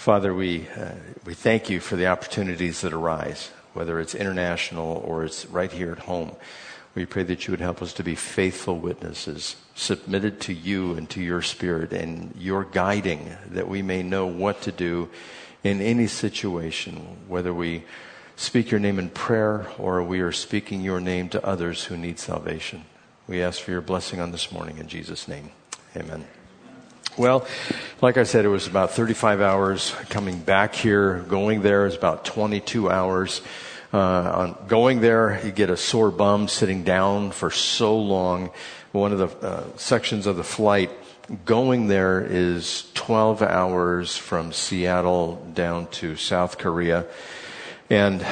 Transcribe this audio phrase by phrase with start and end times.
[0.00, 0.92] Father, we, uh,
[1.26, 5.92] we thank you for the opportunities that arise, whether it's international or it's right here
[5.92, 6.32] at home.
[6.94, 11.08] We pray that you would help us to be faithful witnesses, submitted to you and
[11.10, 15.10] to your spirit and your guiding, that we may know what to do
[15.62, 17.84] in any situation, whether we
[18.36, 22.18] speak your name in prayer or we are speaking your name to others who need
[22.18, 22.86] salvation.
[23.28, 25.50] We ask for your blessing on this morning in Jesus' name.
[25.94, 26.24] Amen.
[27.16, 27.44] Well,
[28.00, 31.18] like I said, it was about 35 hours coming back here.
[31.28, 33.42] Going there is about 22 hours.
[33.92, 38.50] Uh, on going there, you get a sore bum sitting down for so long.
[38.92, 40.90] One of the uh, sections of the flight
[41.44, 47.06] going there is 12 hours from Seattle down to South Korea.
[47.90, 48.24] And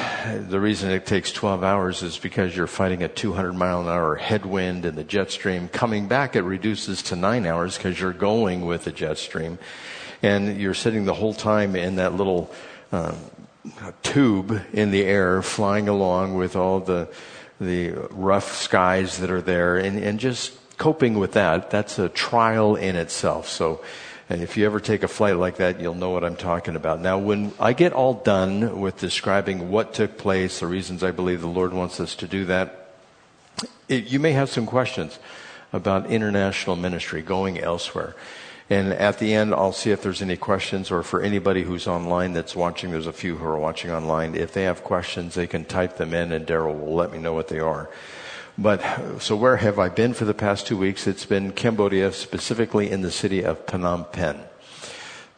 [0.49, 4.15] the reason it takes 12 hours is because you're fighting a 200 mile an hour
[4.15, 5.67] headwind in the jet stream.
[5.67, 9.59] Coming back, it reduces to nine hours because you're going with the jet stream.
[10.23, 12.49] And you're sitting the whole time in that little
[12.93, 13.15] uh,
[14.01, 17.09] tube in the air, flying along with all the,
[17.59, 21.69] the rough skies that are there, and, and just coping with that.
[21.69, 23.49] That's a trial in itself.
[23.49, 26.75] So and if you ever take a flight like that, you'll know what I'm talking
[26.75, 27.01] about.
[27.01, 31.41] Now, when I get all done with describing what took place, the reasons I believe
[31.41, 32.91] the Lord wants us to do that,
[33.87, 35.17] it, you may have some questions
[35.73, 38.15] about international ministry, going elsewhere.
[38.69, 42.33] And at the end, I'll see if there's any questions or for anybody who's online
[42.33, 44.35] that's watching, there's a few who are watching online.
[44.35, 47.33] If they have questions, they can type them in and Daryl will let me know
[47.33, 47.89] what they are.
[48.61, 51.07] But so where have I been for the past two weeks?
[51.07, 54.43] It's been Cambodia, specifically in the city of Phnom Penh.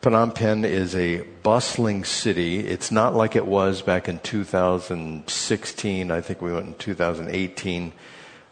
[0.01, 2.61] Phnom Penh is a bustling city.
[2.67, 6.09] It's not like it was back in 2016.
[6.09, 7.93] I think we went in 2018.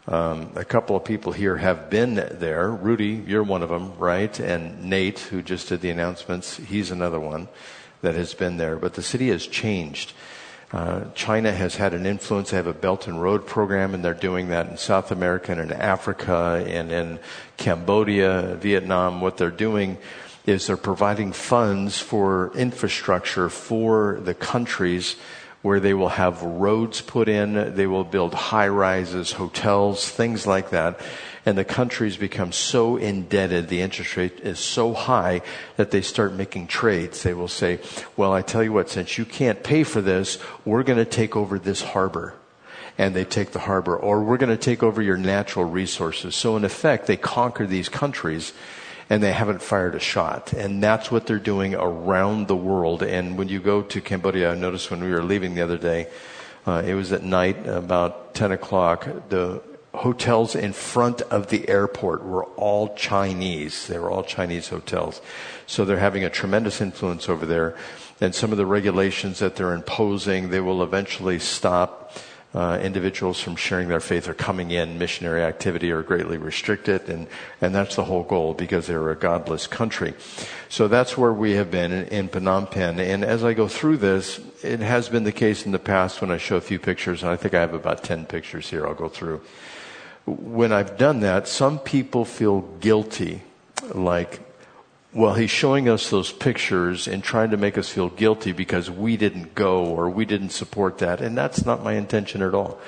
[0.06, 2.70] Um, a couple of people here have been there.
[2.70, 4.38] Rudy, you're one of them, right?
[4.38, 7.48] And Nate, who just did the announcements, he's another one
[8.02, 8.76] that has been there.
[8.76, 10.12] But the city has changed.
[10.72, 12.50] Uh, China has had an influence.
[12.50, 15.60] They have a Belt and Road program, and they're doing that in South America and
[15.60, 17.18] in Africa and in
[17.56, 19.20] Cambodia, Vietnam.
[19.20, 19.98] What they're doing
[20.46, 25.16] is they're providing funds for infrastructure for the countries
[25.62, 30.70] where they will have roads put in, they will build high rises, hotels, things like
[30.70, 30.98] that
[31.46, 35.40] and the countries become so indebted, the interest rate is so high
[35.76, 37.22] that they start making trades.
[37.22, 37.80] They will say,
[38.16, 41.36] well, I tell you what, since you can't pay for this, we're going to take
[41.36, 42.34] over this harbor.
[42.98, 46.36] And they take the harbor, or we're going to take over your natural resources.
[46.36, 48.52] So in effect, they conquer these countries
[49.08, 50.52] and they haven't fired a shot.
[50.52, 53.02] And that's what they're doing around the world.
[53.02, 56.08] And when you go to Cambodia, I noticed when we were leaving the other day,
[56.66, 59.62] uh, it was at night, about 10 o'clock, the
[59.94, 63.86] hotels in front of the airport were all Chinese.
[63.86, 65.20] They were all Chinese hotels.
[65.66, 67.76] So they're having a tremendous influence over there.
[68.20, 72.12] And some of the regulations that they're imposing, they will eventually stop
[72.52, 74.98] uh, individuals from sharing their faith or coming in.
[74.98, 77.28] Missionary activity are greatly restricted, and,
[77.60, 80.14] and that's the whole goal because they're a godless country.
[80.68, 82.98] So that's where we have been in, in Phnom Penh.
[82.98, 86.32] And as I go through this, it has been the case in the past when
[86.32, 88.94] I show a few pictures, and I think I have about 10 pictures here I'll
[88.94, 89.40] go through
[90.30, 93.42] when I've done that, some people feel guilty,
[93.94, 94.40] like,
[95.12, 99.16] well, he's showing us those pictures and trying to make us feel guilty because we
[99.16, 101.20] didn't go or we didn't support that.
[101.20, 102.78] And that's not my intention at all.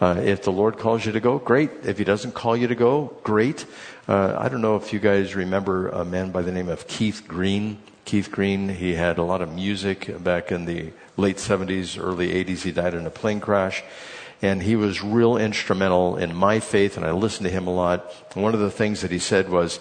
[0.00, 1.70] Uh, if the Lord calls you to go, great.
[1.84, 3.66] If He doesn't call you to go, great.
[4.08, 7.24] Uh, I don't know if you guys remember a man by the name of Keith
[7.26, 7.78] Green.
[8.04, 12.62] Keith Green, he had a lot of music back in the late 70s, early 80s.
[12.62, 13.82] He died in a plane crash
[14.42, 18.12] and he was real instrumental in my faith, and I listened to him a lot.
[18.34, 19.80] one of the things that he said was,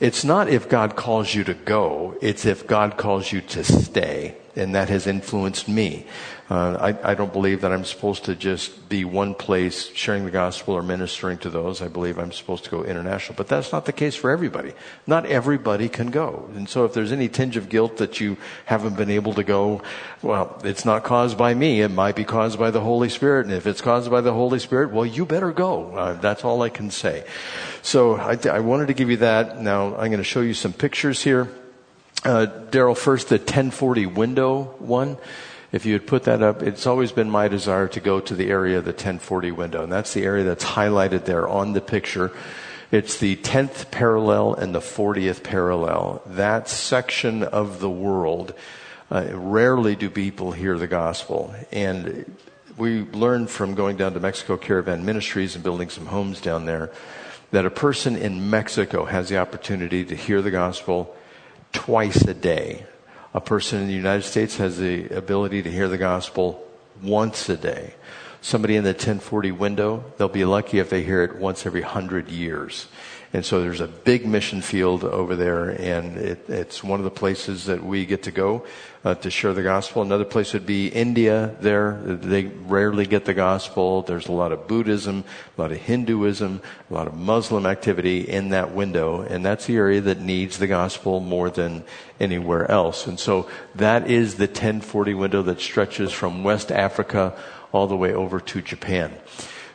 [0.00, 4.36] it's not if God calls you to go, it's if God calls you to stay.
[4.54, 6.06] And that has influenced me.
[6.52, 10.30] Uh, I, I, don't believe that I'm supposed to just be one place sharing the
[10.30, 11.80] gospel or ministering to those.
[11.80, 13.36] I believe I'm supposed to go international.
[13.36, 14.74] But that's not the case for everybody.
[15.06, 16.50] Not everybody can go.
[16.54, 18.36] And so if there's any tinge of guilt that you
[18.66, 19.80] haven't been able to go,
[20.20, 21.80] well, it's not caused by me.
[21.80, 23.46] It might be caused by the Holy Spirit.
[23.46, 25.96] And if it's caused by the Holy Spirit, well, you better go.
[25.96, 27.24] Uh, that's all I can say.
[27.80, 29.58] So I, I wanted to give you that.
[29.58, 31.48] Now I'm going to show you some pictures here.
[32.26, 35.16] Uh, Daryl, first the 1040 window one
[35.72, 38.50] if you had put that up, it's always been my desire to go to the
[38.50, 39.82] area of the 1040 window.
[39.82, 42.30] And that's the area that's highlighted there on the picture.
[42.90, 46.20] It's the 10th parallel and the 40th parallel.
[46.26, 48.52] That section of the world,
[49.10, 51.54] uh, rarely do people hear the gospel.
[51.72, 52.36] And
[52.76, 56.92] we learned from going down to Mexico Caravan Ministries and building some homes down there
[57.50, 61.14] that a person in Mexico has the opportunity to hear the gospel
[61.72, 62.84] twice a day
[63.34, 66.62] A person in the United States has the ability to hear the gospel
[67.02, 67.94] once a day.
[68.42, 72.28] Somebody in the 1040 window, they'll be lucky if they hear it once every hundred
[72.28, 72.88] years.
[73.32, 77.10] And so there's a big mission field over there, and it, it's one of the
[77.10, 78.66] places that we get to go
[79.04, 80.02] uh, to share the gospel.
[80.02, 81.54] Another place would be India.
[81.60, 84.02] There, they rarely get the gospel.
[84.02, 85.24] There's a lot of Buddhism,
[85.56, 86.60] a lot of Hinduism,
[86.90, 90.66] a lot of Muslim activity in that window, and that's the area that needs the
[90.66, 91.84] gospel more than
[92.20, 93.06] anywhere else.
[93.06, 97.36] And so that is the 1040 window that stretches from West Africa
[97.72, 99.12] all the way over to Japan.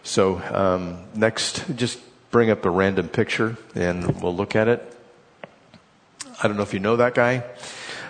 [0.04, 2.00] So um, next, just
[2.32, 4.94] bring up a random picture and we'll look at it.
[6.42, 7.44] I don't know if you know that guy,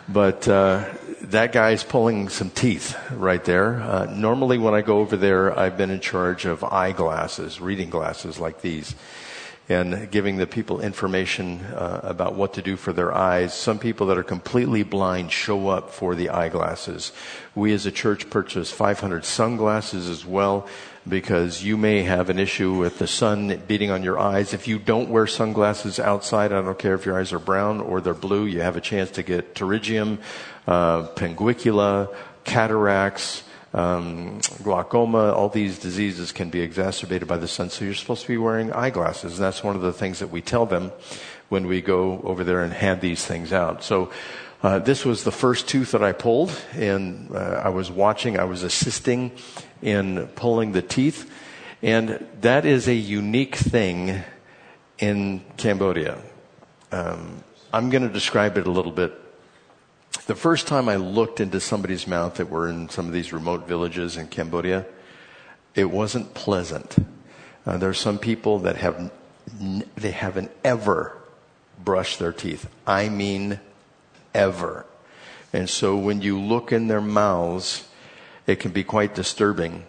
[0.09, 0.85] but uh,
[1.23, 3.81] that guy is pulling some teeth right there.
[3.81, 8.39] Uh, normally, when I go over there, I've been in charge of eyeglasses, reading glasses
[8.39, 8.95] like these,
[9.67, 13.53] and giving the people information uh, about what to do for their eyes.
[13.53, 17.11] Some people that are completely blind show up for the eyeglasses.
[17.53, 20.67] We as a church purchase 500 sunglasses as well
[21.09, 24.53] because you may have an issue with the sun beating on your eyes.
[24.53, 28.01] If you don't wear sunglasses outside, I don't care if your eyes are brown or
[28.01, 30.19] they're blue, you have a chance to get pterygium,
[30.67, 31.07] uh,
[32.43, 33.43] cataracts,
[33.73, 37.69] um, glaucoma, all these diseases can be exacerbated by the sun.
[37.69, 39.33] So you're supposed to be wearing eyeglasses.
[39.33, 40.91] And that's one of the things that we tell them
[41.49, 43.83] when we go over there and hand these things out.
[43.83, 44.11] So,
[44.63, 48.45] uh, this was the first tooth that I pulled, and uh, I was watching, I
[48.45, 49.31] was assisting
[49.81, 51.31] in pulling the teeth.
[51.81, 54.23] And that is a unique thing
[54.97, 56.21] in Cambodia.
[56.91, 59.13] Um, I'm going to describe it a little bit.
[60.25, 63.67] The first time I looked into somebody's mouth that were in some of these remote
[63.67, 64.85] villages in Cambodia,
[65.75, 66.95] it wasn't pleasant.
[67.65, 69.11] Uh, there are some people that have
[69.95, 71.17] they haven't ever
[71.83, 72.69] brushed their teeth.
[72.85, 73.59] I mean,
[74.33, 74.85] ever.
[75.53, 77.87] And so when you look in their mouths,
[78.47, 79.85] it can be quite disturbing.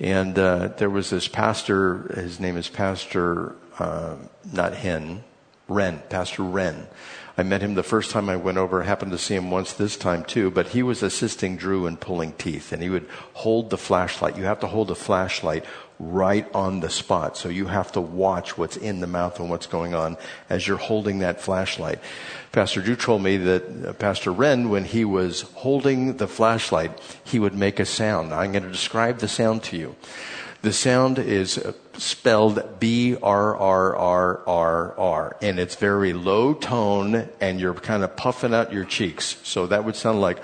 [0.00, 4.14] And uh, there was this pastor, his name is Pastor, uh,
[4.52, 5.24] not Hen,
[5.66, 6.86] Ren, Pastor Ren.
[7.38, 9.96] I met him the first time I went over, happened to see him once this
[9.96, 13.78] time too, but he was assisting Drew in pulling teeth and he would hold the
[13.78, 14.36] flashlight.
[14.36, 15.64] You have to hold a flashlight
[16.00, 17.36] right on the spot.
[17.36, 20.16] So you have to watch what's in the mouth and what's going on
[20.50, 22.00] as you're holding that flashlight.
[22.50, 27.38] Pastor Drew told me that uh, Pastor Ren, when he was holding the flashlight, he
[27.38, 28.34] would make a sound.
[28.34, 29.94] I'm going to describe the sound to you.
[30.62, 31.64] The sound is
[31.96, 38.02] spelled B R R R R R, and it's very low tone, and you're kind
[38.02, 39.36] of puffing out your cheeks.
[39.44, 40.38] So that would sound like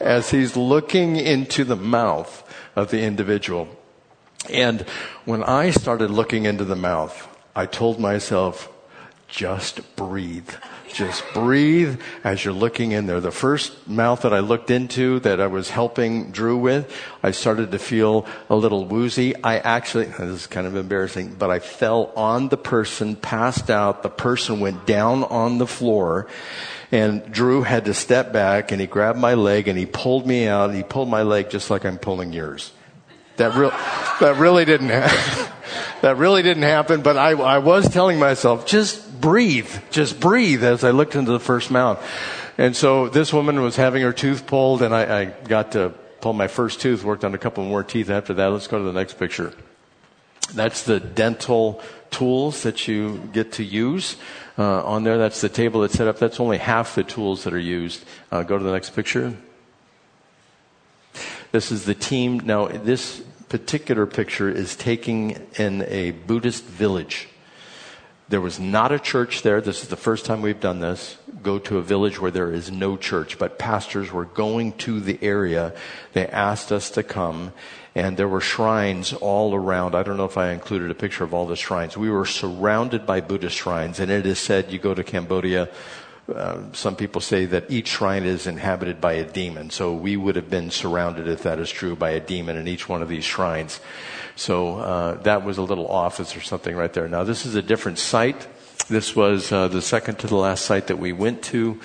[0.00, 2.42] as he's looking into the mouth
[2.74, 3.68] of the individual.
[4.48, 4.82] And
[5.24, 8.70] when I started looking into the mouth, I told myself,
[9.28, 10.50] just breathe.
[10.92, 13.20] Just breathe as you're looking in there.
[13.20, 16.92] The first mouth that I looked into that I was helping Drew with,
[17.22, 19.34] I started to feel a little woozy.
[19.42, 24.02] I actually, this is kind of embarrassing, but I fell on the person, passed out.
[24.02, 26.26] The person went down on the floor
[26.92, 30.48] and Drew had to step back and he grabbed my leg and he pulled me
[30.48, 30.74] out.
[30.74, 32.72] He pulled my leg just like I'm pulling yours.
[33.36, 33.70] That, real,
[34.20, 35.52] that really didn't happen.
[36.02, 40.84] that really didn't happen, but I, I was telling myself, just breathe, just breathe as
[40.84, 42.04] I looked into the first mouth.
[42.58, 46.32] And so this woman was having her tooth pulled and I, I got to pull
[46.32, 48.46] my first tooth, worked on a couple more teeth after that.
[48.46, 49.54] Let's go to the next picture.
[50.52, 54.16] That's the dental tools that you get to use
[54.58, 55.16] uh, on there.
[55.16, 56.18] That's the table that's set up.
[56.18, 58.04] That's only half the tools that are used.
[58.30, 59.36] Uh, go to the next picture.
[61.52, 62.40] This is the team.
[62.40, 67.29] Now, this particular picture is taking in a Buddhist village.
[68.30, 69.60] There was not a church there.
[69.60, 71.18] This is the first time we've done this.
[71.42, 75.18] Go to a village where there is no church, but pastors were going to the
[75.20, 75.74] area.
[76.12, 77.52] They asked us to come
[77.94, 79.94] and there were shrines all around.
[79.94, 81.96] I don't know if I included a picture of all the shrines.
[81.96, 85.68] We were surrounded by Buddhist shrines, and it is said you go to Cambodia.
[86.32, 89.70] Uh, some people say that each shrine is inhabited by a demon.
[89.70, 92.88] So we would have been surrounded, if that is true, by a demon in each
[92.88, 93.80] one of these shrines.
[94.36, 97.08] So uh, that was a little office or something right there.
[97.08, 98.46] Now this is a different site.
[98.88, 101.80] This was uh, the second to the last site that we went to.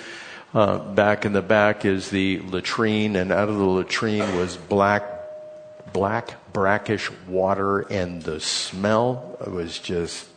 [0.54, 5.16] Uh, back in the back is the latrine, and out of the latrine was black
[5.96, 10.28] black, brackish water, and the smell was just,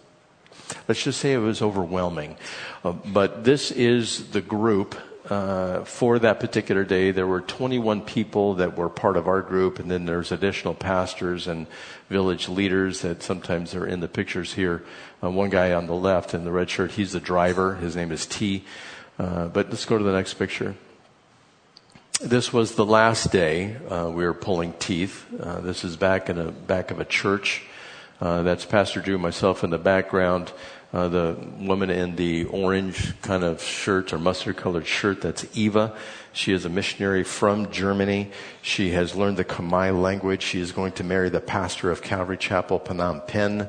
[0.87, 2.37] let's just say it was overwhelming.
[2.83, 4.95] Uh, but this is the group.
[5.29, 9.77] Uh, for that particular day, there were 21 people that were part of our group,
[9.77, 11.67] and then there's additional pastors and
[12.09, 14.83] village leaders that sometimes are in the pictures here.
[15.21, 17.75] Uh, one guy on the left in the red shirt, he's the driver.
[17.75, 18.63] His name is T.
[19.19, 20.75] Uh, but let's go to the next picture.
[22.21, 25.25] This was the last day uh, we were pulling teeth.
[25.39, 27.63] Uh, this is back in a back of a church.
[28.19, 30.51] Uh, that's Pastor Drew, myself in the background.
[30.91, 35.95] Uh, the woman in the orange kind of shirt or mustard colored shirt, that's Eva.
[36.33, 38.31] She is a missionary from Germany.
[38.63, 40.41] She has learned the Khmer language.
[40.41, 43.67] She is going to marry the pastor of Calvary Chapel, Phnom Penh.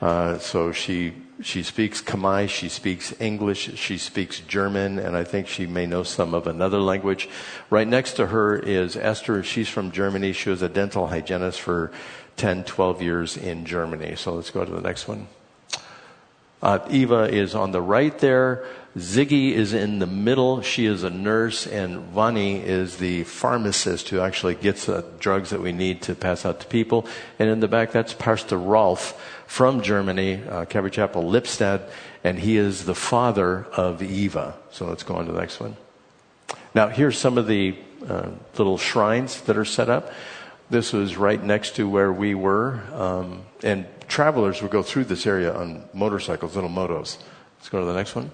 [0.00, 1.12] Uh, so she
[1.42, 6.04] she speaks Khmer, she speaks English, she speaks German, and I think she may know
[6.04, 7.28] some of another language.
[7.68, 9.42] Right next to her is Esther.
[9.42, 10.32] She's from Germany.
[10.32, 11.90] She was a dental hygienist for
[12.36, 14.14] 10, 12 years in Germany.
[14.16, 15.26] So let's go to the next one.
[16.62, 18.64] Uh, Eva is on the right there.
[18.96, 20.62] Ziggy is in the middle.
[20.62, 25.60] She is a nurse, and Vani is the pharmacist who actually gets the drugs that
[25.60, 27.06] we need to pass out to people.
[27.38, 31.88] And in the back, that's Pastor Rolf from Germany, uh, Calvary Chapel Lippstadt,
[32.22, 34.54] and he is the father of Eva.
[34.70, 35.76] So let's go on to the next one.
[36.74, 37.76] Now, here's some of the
[38.08, 40.12] uh, little shrines that are set up.
[40.70, 45.26] This was right next to where we were, um, and travelers would go through this
[45.26, 47.16] area on motorcycles, little motos.
[47.58, 48.30] Let's go to the next one.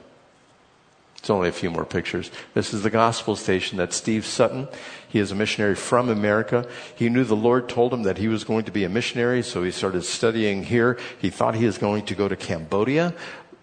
[1.19, 2.33] It's only a few more pictures.
[2.55, 3.79] This is the gospel station.
[3.79, 4.67] That's Steve Sutton.
[5.09, 6.67] He is a missionary from America.
[6.97, 9.63] He knew the Lord told him that he was going to be a missionary, so
[9.63, 10.99] he started studying here.
[11.21, 13.15] He thought he was going to go to Cambodia,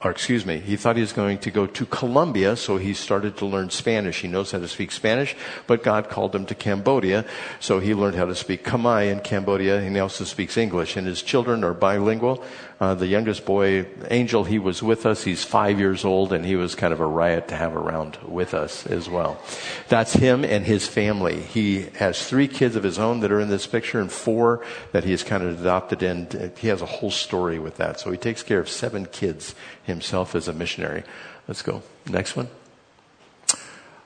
[0.04, 3.38] or excuse me, he thought he was going to go to Colombia, so he started
[3.38, 4.22] to learn Spanish.
[4.22, 5.36] He knows how to speak Spanish,
[5.68, 7.26] but God called him to Cambodia,
[7.60, 10.96] so he learned how to speak Khmer in Cambodia, and he also speaks English.
[10.96, 12.44] And his children are bilingual.
[12.78, 15.24] Uh, the youngest boy, Angel, he was with us.
[15.24, 18.54] He's five years old, and he was kind of a riot to have around with
[18.54, 19.42] us as well.
[19.88, 21.42] That's him and his family.
[21.42, 25.06] He has three kids of his own that are in this picture, and four that
[25.06, 28.00] he has kind of adopted and He has a whole story with that.
[28.02, 31.04] So he takes care of seven kids himself as a missionary.
[31.48, 31.82] Let's go.
[32.08, 32.50] Next one.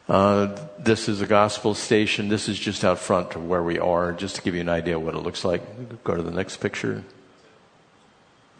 [0.07, 2.29] Uh, this is a gospel station.
[2.29, 4.99] This is just out front of where we are, just to give you an idea
[4.99, 6.03] what it looks like.
[6.03, 7.03] Go to the next picture.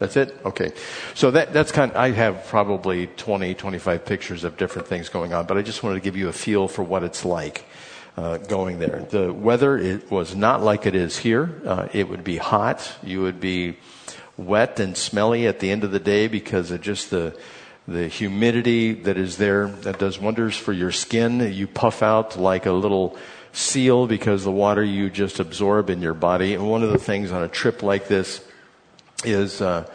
[0.00, 0.34] That's it?
[0.44, 0.72] Okay.
[1.14, 5.34] So that, that's kind of, I have probably 20, 25 pictures of different things going
[5.34, 7.64] on, but I just wanted to give you a feel for what it's like.
[8.16, 9.06] Uh, going there.
[9.08, 11.62] The weather it was not like it is here.
[11.64, 12.92] Uh, it would be hot.
[13.04, 13.78] You would be
[14.36, 17.38] wet and smelly at the end of the day because of just the
[17.86, 19.68] the humidity that is there.
[19.68, 21.52] That does wonders for your skin.
[21.52, 23.16] You puff out like a little
[23.52, 26.54] seal because the water you just absorb in your body.
[26.54, 28.44] And one of the things on a trip like this
[29.24, 29.86] is uh,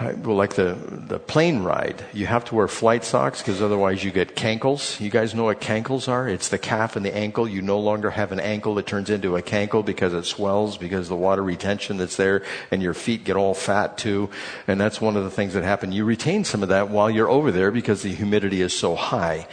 [0.00, 4.10] well, like the, the plane ride, you have to wear flight socks because otherwise you
[4.10, 4.98] get cankles.
[4.98, 6.28] You guys know what cankles are?
[6.28, 7.46] It's the calf and the ankle.
[7.46, 11.08] You no longer have an ankle that turns into a cankle because it swells because
[11.08, 14.30] the water retention that's there and your feet get all fat too.
[14.66, 15.92] And that's one of the things that happen.
[15.92, 19.46] You retain some of that while you're over there because the humidity is so high.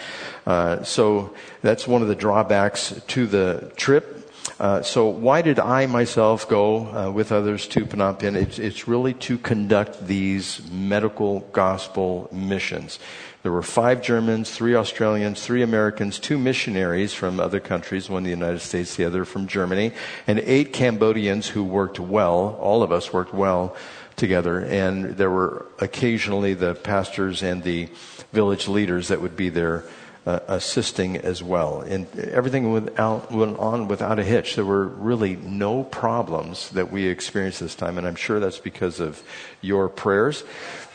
[0.48, 4.21] Uh, so that's one of the drawbacks to the trip.
[4.62, 8.36] Uh, so why did I myself go uh, with others to Phnom Penh?
[8.36, 13.00] It's, it's, really to conduct these medical gospel missions.
[13.42, 18.30] There were five Germans, three Australians, three Americans, two missionaries from other countries, one the
[18.30, 19.94] United States, the other from Germany,
[20.28, 22.56] and eight Cambodians who worked well.
[22.62, 23.76] All of us worked well
[24.16, 27.90] together, and there were occasionally the pastors and the
[28.32, 29.86] village leaders that would be there
[30.26, 31.82] uh, assisting as well.
[31.82, 34.56] And everything without, went on without a hitch.
[34.56, 39.00] There were really no problems that we experienced this time, and I'm sure that's because
[39.00, 39.24] of
[39.62, 40.44] your prayers.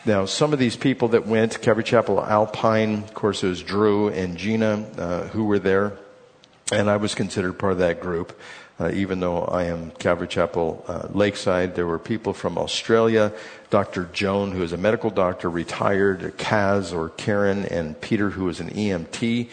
[0.04, 4.08] Now, some of these people that went, Calvary Chapel Alpine, of course, it was Drew
[4.08, 5.98] and Gina uh, who were there,
[6.70, 8.38] and I was considered part of that group.
[8.78, 13.32] Uh, even though I am Calvary Chapel uh, Lakeside, there were people from Australia,
[13.70, 14.04] Dr.
[14.12, 18.68] Joan, who is a medical doctor, retired, Kaz or Karen, and Peter, who is an
[18.68, 19.48] EMT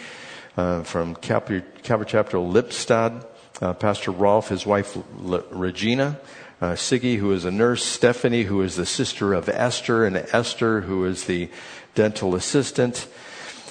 [0.57, 3.25] uh, from Calvary, Calvary Chapter Lippstadt,
[3.61, 6.19] uh, Pastor Rolf, his wife Regina,
[6.59, 10.81] uh, Siggy, who is a nurse, Stephanie, who is the sister of Esther, and Esther,
[10.81, 11.49] who is the
[11.95, 13.07] dental assistant.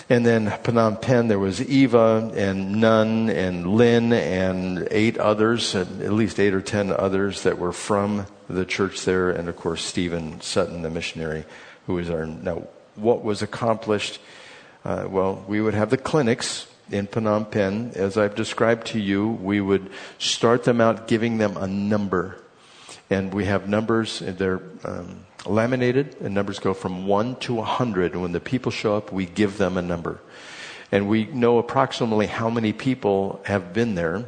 [0.09, 5.89] And then Phnom Penh, there was Eva and Nun and Lynn and eight others, at
[6.13, 10.41] least eight or ten others that were from the church there, and of course Stephen
[10.41, 11.45] Sutton, the missionary,
[11.87, 12.27] who was our.
[12.27, 12.67] Now,
[12.97, 14.21] what was accomplished?
[14.85, 19.29] Uh, well, we would have the clinics in Phnom Penh, as I've described to you.
[19.29, 22.39] We would start them out giving them a number,
[23.09, 24.19] and we have numbers.
[24.19, 28.13] They're um, laminated, and numbers go from one to a hundred.
[28.13, 30.21] And when the people show up, we give them a number,
[30.91, 34.25] and we know approximately how many people have been there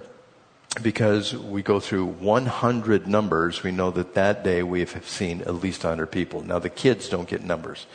[0.83, 5.55] because we go through 100 numbers, we know that that day we have seen at
[5.55, 6.43] least 100 people.
[6.43, 7.87] Now, the kids don't get numbers,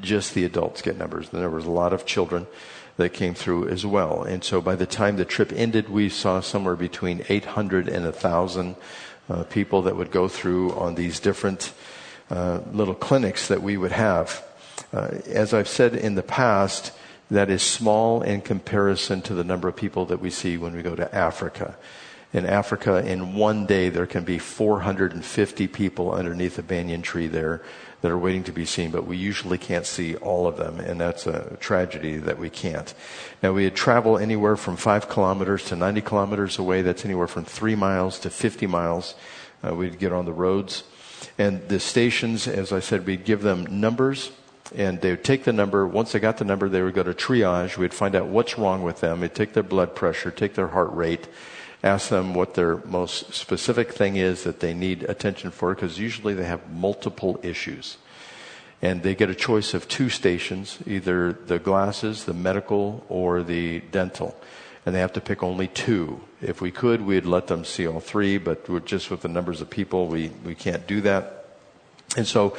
[0.00, 1.30] just the adults get numbers.
[1.30, 2.46] There was a lot of children
[2.96, 4.22] that came through as well.
[4.22, 8.76] And so by the time the trip ended, we saw somewhere between 800 and 1,000
[9.30, 11.72] uh, people that would go through on these different
[12.30, 14.44] uh, little clinics that we would have.
[14.92, 16.92] Uh, as I've said in the past,
[17.30, 20.82] that is small in comparison to the number of people that we see when we
[20.82, 21.76] go to Africa.
[22.32, 27.62] In Africa, in one day, there can be 450 people underneath a banyan tree there
[28.00, 31.00] that are waiting to be seen, but we usually can't see all of them, and
[31.00, 32.94] that's a tragedy that we can't.
[33.42, 36.82] Now, we would travel anywhere from five kilometers to 90 kilometers away.
[36.82, 39.14] That's anywhere from three miles to 50 miles.
[39.66, 40.84] Uh, we'd get on the roads.
[41.38, 44.32] And the stations, as I said, we'd give them numbers
[44.74, 45.86] and they would take the number.
[45.86, 47.78] Once they got the number, they would go to triage.
[47.78, 49.20] We'd find out what's wrong with them.
[49.20, 51.26] We'd take their blood pressure, take their heart rate,
[51.82, 56.34] ask them what their most specific thing is that they need attention for, because usually
[56.34, 57.96] they have multiple issues.
[58.82, 63.80] And they get a choice of two stations, either the glasses, the medical, or the
[63.80, 64.36] dental.
[64.88, 66.18] And they have to pick only two.
[66.40, 69.68] If we could, we'd let them see all three, but just with the numbers of
[69.68, 71.44] people, we, we can't do that.
[72.16, 72.56] And so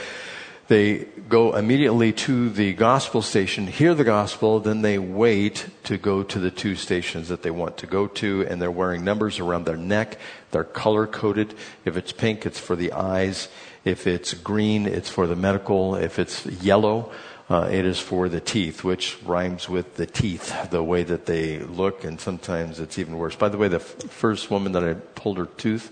[0.67, 6.21] they go immediately to the gospel station, hear the gospel, then they wait to go
[6.21, 9.65] to the two stations that they want to go to, and they're wearing numbers around
[9.65, 10.19] their neck.
[10.51, 11.55] They're color coded.
[11.83, 13.47] If it's pink, it's for the eyes.
[13.83, 15.95] If it's green, it's for the medical.
[15.95, 17.11] If it's yellow,
[17.49, 21.59] uh, it is for the teeth, which rhymes with the teeth, the way that they
[21.59, 23.35] look, and sometimes it's even worse.
[23.35, 25.91] By the way, the f- first woman that I pulled her tooth,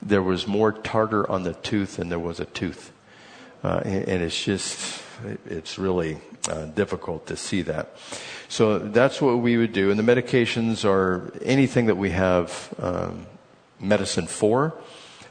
[0.00, 2.92] there was more tartar on the tooth than there was a tooth.
[3.62, 5.02] Uh, and, it's just,
[5.44, 6.18] it's really
[6.48, 7.96] uh, difficult to see that.
[8.48, 9.90] So that's what we would do.
[9.90, 13.26] And the medications are anything that we have um,
[13.80, 14.74] medicine for.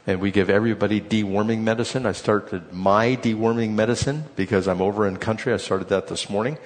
[0.08, 2.06] And we give everybody deworming medicine.
[2.06, 5.52] I started my deworming medicine because I'm over in country.
[5.52, 6.56] I started that this morning.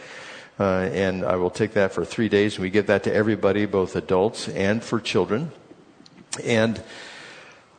[0.60, 2.54] Uh, and I will take that for three days.
[2.54, 5.50] And we give that to everybody, both adults and for children.
[6.44, 6.80] And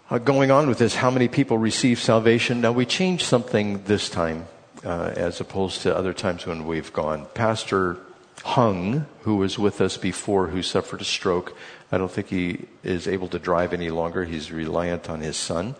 [0.09, 2.59] uh, going on with this, how many people receive salvation?
[2.59, 4.47] Now, we changed something this time
[4.83, 7.25] uh, as opposed to other times when we've gone.
[7.35, 7.99] Pastor
[8.43, 11.55] Hung, who was with us before, who suffered a stroke,
[11.93, 14.23] I don't think he is able to drive any longer.
[14.23, 15.75] He's reliant on his son.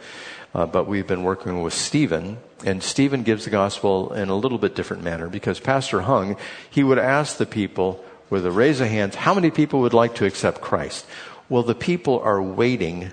[0.53, 4.59] Uh, but we've been working with Stephen, and Stephen gives the gospel in a little
[4.59, 6.37] bit different manner because Pastor Hung,
[6.69, 10.13] he would ask the people with a raise of hands, how many people would like
[10.15, 11.07] to accept Christ?
[11.49, 13.11] Well, the people are waiting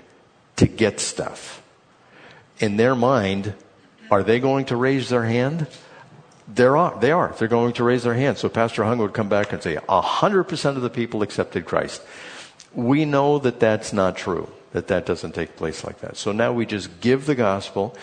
[0.57, 1.63] to get stuff.
[2.59, 3.55] In their mind,
[4.11, 5.65] are they going to raise their hand?
[6.47, 7.33] They're, they are.
[7.35, 8.37] They're going to raise their hand.
[8.37, 12.03] So Pastor Hung would come back and say, 100% of the people accepted Christ.
[12.73, 16.17] We know that that's not true, that that doesn't take place like that.
[16.17, 17.95] So now we just give the gospel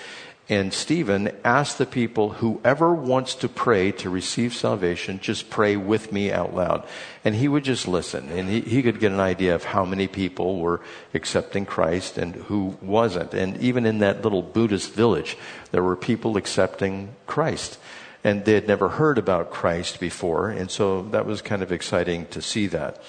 [0.50, 6.10] and Stephen asked the people, whoever wants to pray to receive salvation, just pray with
[6.10, 6.86] me out loud.
[7.22, 8.30] And he would just listen.
[8.30, 10.80] And he, he could get an idea of how many people were
[11.12, 13.34] accepting Christ and who wasn't.
[13.34, 15.36] And even in that little Buddhist village,
[15.70, 17.78] there were people accepting Christ.
[18.24, 20.48] And they had never heard about Christ before.
[20.48, 23.02] And so that was kind of exciting to see that.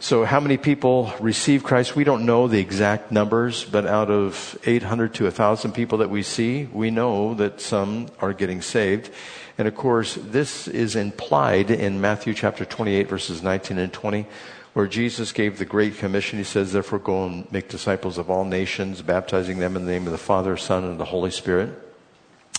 [0.00, 1.96] So, how many people receive Christ?
[1.96, 6.22] We don't know the exact numbers, but out of 800 to 1,000 people that we
[6.22, 9.10] see, we know that some are getting saved.
[9.58, 14.24] And of course, this is implied in Matthew chapter 28, verses 19 and 20,
[14.72, 16.38] where Jesus gave the Great Commission.
[16.38, 20.06] He says, Therefore, go and make disciples of all nations, baptizing them in the name
[20.06, 21.87] of the Father, Son, and the Holy Spirit.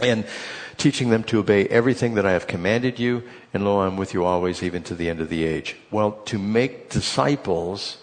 [0.02, 0.26] And
[0.78, 4.24] teaching them to obey everything that I have commanded you, and lo, I'm with you
[4.24, 5.76] always, even to the end of the age.
[5.92, 7.98] Well, to make disciples,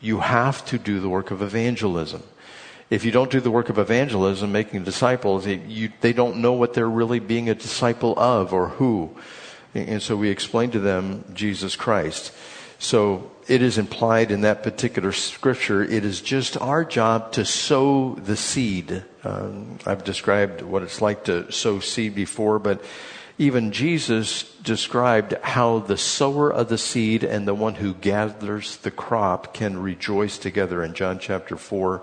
[0.00, 2.22] you have to do the work of evangelism.
[2.88, 6.74] If you don't do the work of evangelism, making disciples, you, they don't know what
[6.74, 9.16] they're really being a disciple of or who.
[9.74, 12.32] And so we explain to them Jesus Christ.
[12.80, 18.14] So it is implied in that particular scripture, it is just our job to sow
[18.14, 19.04] the seed.
[19.24, 22.82] Um, I've described what it's like to sow seed before, but
[23.38, 28.90] even Jesus described how the sower of the seed and the one who gathers the
[28.90, 32.02] crop can rejoice together in John chapter 4.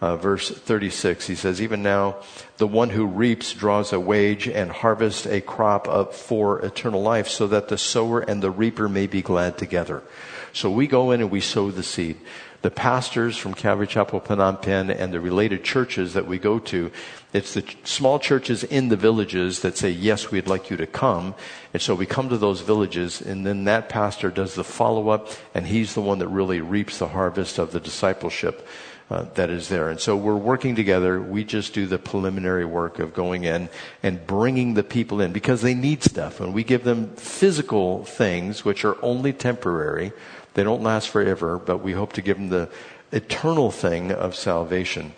[0.00, 2.14] Uh, verse 36, he says, Even now,
[2.58, 7.26] the one who reaps draws a wage and harvests a crop up for eternal life,
[7.26, 10.04] so that the sower and the reaper may be glad together.
[10.52, 12.16] So we go in and we sow the seed.
[12.62, 16.90] The pastors from Calvary Chapel Phnom Penh and the related churches that we go to,
[17.32, 21.36] it's the small churches in the villages that say, yes, we'd like you to come.
[21.72, 25.28] And so we come to those villages and then that pastor does the follow up
[25.54, 28.66] and he's the one that really reaps the harvest of the discipleship
[29.10, 29.88] uh, that is there.
[29.88, 31.20] And so we're working together.
[31.20, 33.68] We just do the preliminary work of going in
[34.02, 36.40] and bringing the people in because they need stuff.
[36.40, 40.12] And we give them physical things which are only temporary.
[40.58, 42.68] They don't last forever, but we hope to give them the
[43.12, 45.12] eternal thing of salvation.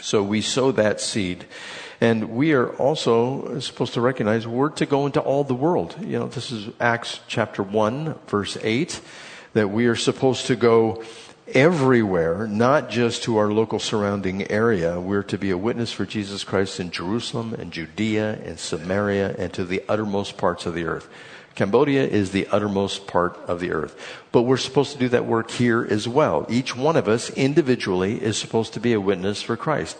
[0.00, 1.44] So we sow that seed.
[2.00, 5.94] And we are also supposed to recognize we're to go into all the world.
[6.00, 9.02] You know, this is Acts chapter 1, verse 8,
[9.52, 11.04] that we are supposed to go
[11.46, 14.98] everywhere, not just to our local surrounding area.
[14.98, 19.52] We're to be a witness for Jesus Christ in Jerusalem and Judea and Samaria and
[19.52, 21.06] to the uttermost parts of the earth.
[21.54, 23.96] Cambodia is the uttermost part of the earth.
[24.32, 26.46] But we're supposed to do that work here as well.
[26.48, 29.96] Each one of us individually is supposed to be a witness for Christ.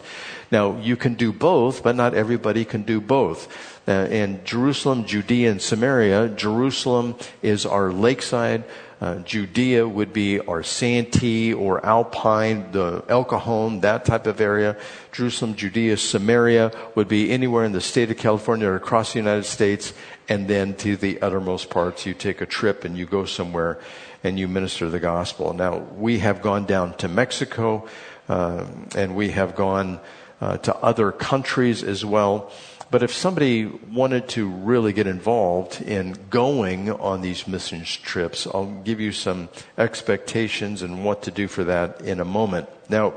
[0.51, 3.49] Now, you can do both, but not everybody can do both.
[3.87, 8.65] Uh, in Jerusalem, Judea, and Samaria, Jerusalem is our lakeside.
[9.01, 14.79] Uh, Judea would be our Santee or Alpine, the El Cajon, that type of area.
[15.13, 19.45] Jerusalem, Judea, Samaria would be anywhere in the state of California or across the United
[19.45, 19.93] States
[20.29, 22.07] and then to the uttermost parts.
[22.07, 23.79] You take a trip and you go somewhere
[24.23, 25.53] and you minister the gospel.
[25.53, 27.89] Now, we have gone down to Mexico
[28.29, 30.01] uh, and we have gone
[30.41, 32.51] uh, to other countries as well.
[32.91, 38.83] But if somebody wanted to really get involved in going on these missions trips, I'll
[38.85, 42.69] give you some expectations and what to do for that in a moment.
[42.89, 43.15] Now,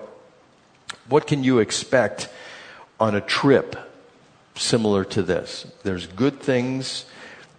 [1.10, 2.30] what can you expect
[3.00, 3.76] on a trip
[4.58, 5.66] similar to this.
[5.84, 7.06] There's good things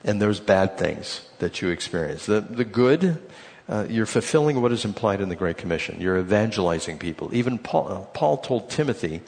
[0.05, 2.27] and there's bad things that you experience.
[2.27, 3.21] The, the good,
[3.69, 6.01] uh, you're fulfilling what is implied in the Great Commission.
[6.01, 7.35] You're evangelizing people.
[7.35, 9.23] Even Paul, uh, Paul told Timothy,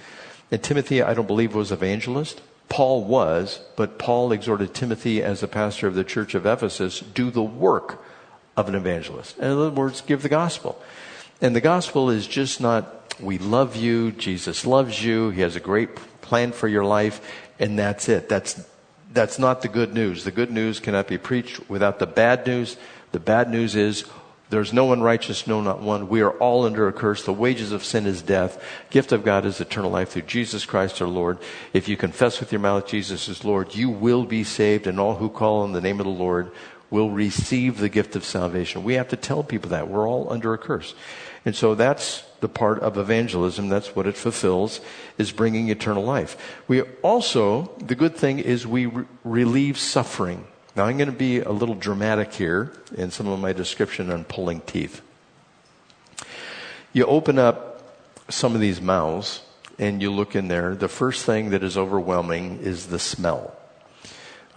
[0.51, 2.41] and Timothy, I don't believe, was evangelist.
[2.69, 7.31] Paul was, but Paul exhorted Timothy as a pastor of the church of Ephesus, do
[7.31, 8.03] the work
[8.57, 9.39] of an evangelist.
[9.39, 10.81] In other words, give the gospel.
[11.41, 15.61] And the gospel is just not, we love you, Jesus loves you, he has a
[15.61, 17.21] great plan for your life,
[17.61, 18.29] and that's it.
[18.29, 18.67] That's,
[19.13, 20.25] that's not the good news.
[20.25, 22.77] The good news cannot be preached without the bad news.
[23.13, 24.05] The bad news is
[24.49, 26.09] there's no one righteous, no, not one.
[26.09, 27.25] We are all under a curse.
[27.25, 28.61] The wages of sin is death.
[28.91, 31.39] Gift of God is eternal life through Jesus Christ our Lord.
[31.73, 35.17] If you confess with your mouth Jesus is Lord, you will be saved, and all
[35.17, 36.51] who call on the name of the Lord
[36.91, 38.83] will receive the gift of salvation.
[38.83, 39.87] We have to tell people that.
[39.87, 40.95] We're all under a curse.
[41.45, 43.69] And so that's the part of evangelism.
[43.69, 44.81] That's what it fulfills,
[45.19, 46.37] is bringing eternal life.
[46.69, 50.47] We also, the good thing is we re- relieve suffering.
[50.77, 54.25] Now I'm going to be a little dramatic here in some of my description on
[54.25, 55.03] pulling teeth.
[56.93, 57.83] You open up
[58.29, 59.43] some of these mouths
[59.79, 60.75] and you look in there.
[60.75, 63.57] The first thing that is overwhelming is the smell.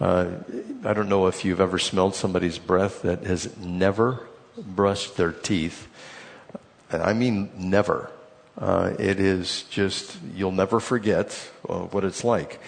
[0.00, 0.26] Uh,
[0.84, 5.88] I don't know if you've ever smelled somebody's breath that has never brushed their teeth
[6.94, 8.10] and I mean never.
[8.56, 12.60] Uh, it is just, you'll never forget uh, what it's like.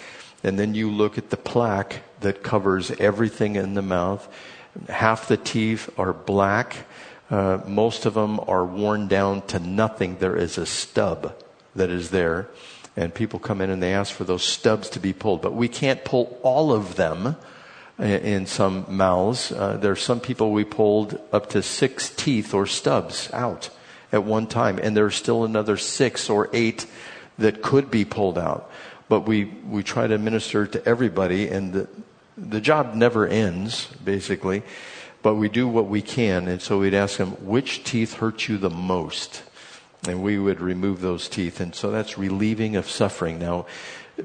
[0.43, 4.27] And then you look at the plaque that covers everything in the mouth.
[4.89, 6.75] Half the teeth are black.
[7.29, 10.17] Uh, most of them are worn down to nothing.
[10.17, 11.33] There is a stub
[11.75, 12.49] that is there.
[12.95, 15.41] And people come in and they ask for those stubs to be pulled.
[15.41, 17.37] But we can't pull all of them
[17.97, 19.51] in some mouths.
[19.51, 23.69] Uh, there are some people we pulled up to six teeth or stubs out
[24.11, 26.85] at one time, and there's still another six or eight
[27.37, 28.69] that could be pulled out.
[29.09, 31.87] But we, we try to minister to everybody, and the,
[32.37, 34.63] the job never ends, basically.
[35.23, 38.57] But we do what we can, and so we'd ask them, which teeth hurt you
[38.57, 39.43] the most?
[40.07, 41.59] And we would remove those teeth.
[41.59, 43.39] And so that's relieving of suffering.
[43.39, 43.65] Now,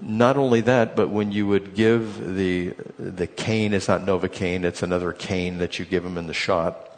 [0.00, 4.82] not only that, but when you would give the, the cane, it's not Novocaine, it's
[4.82, 6.88] another cane that you give them in the shot.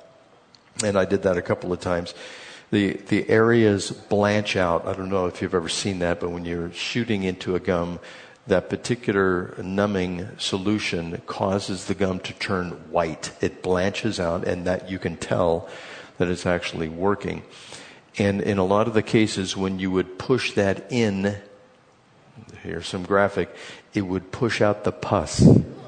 [0.84, 2.14] And I did that a couple of times
[2.70, 4.86] the, the areas blanch out.
[4.86, 8.00] I don't know if you've ever seen that, but when you're shooting into a gum,
[8.46, 13.32] that particular numbing solution causes the gum to turn white.
[13.40, 15.68] It blanches out, and that you can tell
[16.18, 17.42] that it's actually working.
[18.18, 21.36] And in a lot of the cases, when you would push that in,
[22.62, 23.54] here's some graphic,
[23.94, 25.42] it would push out the pus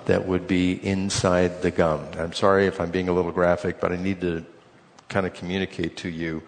[0.06, 2.06] that would be inside the gum.
[2.18, 4.44] I'm sorry if I'm being a little graphic, but I need to
[5.08, 6.42] kind of communicate to you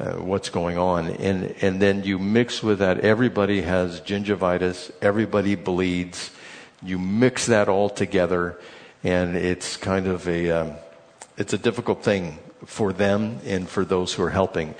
[0.00, 1.08] uh, what's going on.
[1.08, 6.30] And, and then you mix with that, everybody has gingivitis, everybody bleeds.
[6.82, 8.58] You mix that all together,
[9.04, 10.72] and it's kind of a, um,
[11.36, 14.74] it's a difficult thing for them and for those who are helping.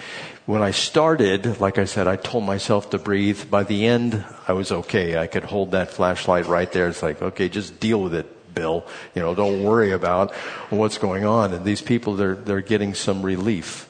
[0.46, 3.50] When I started, like I said, I told myself to breathe.
[3.50, 5.18] By the end, I was okay.
[5.18, 6.88] I could hold that flashlight right there.
[6.88, 8.86] It's like, okay, just deal with it, Bill.
[9.14, 10.34] You know, don't worry about
[10.70, 11.52] what's going on.
[11.52, 13.89] And these people, they're, they're getting some relief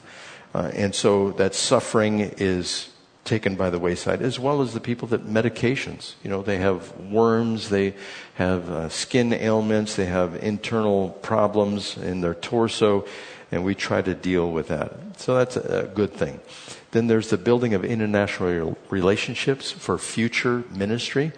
[0.53, 2.89] Uh, and so that suffering is
[3.23, 6.15] taken by the wayside, as well as the people that medications.
[6.23, 7.93] You know, they have worms, they
[8.35, 13.05] have uh, skin ailments, they have internal problems in their torso,
[13.51, 15.19] and we try to deal with that.
[15.19, 16.39] So that's a, a good thing.
[16.91, 21.31] Then there's the building of international relationships for future ministry.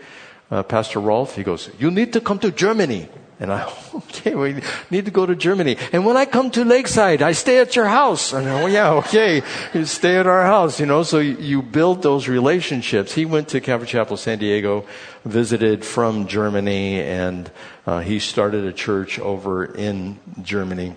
[0.50, 3.10] Uh, Pastor Rolf, he goes, You need to come to Germany.
[3.44, 5.78] And I, okay, we need to go to Germany.
[5.92, 8.32] And when I come to Lakeside, I stay at your house.
[8.32, 12.30] And oh yeah, okay, you stay at our house, you know, so you build those
[12.30, 13.14] relationships.
[13.14, 14.86] He went to Calvary Chapel San Diego,
[15.26, 17.52] visited from Germany, and
[17.86, 20.96] uh, he started a church over in Germany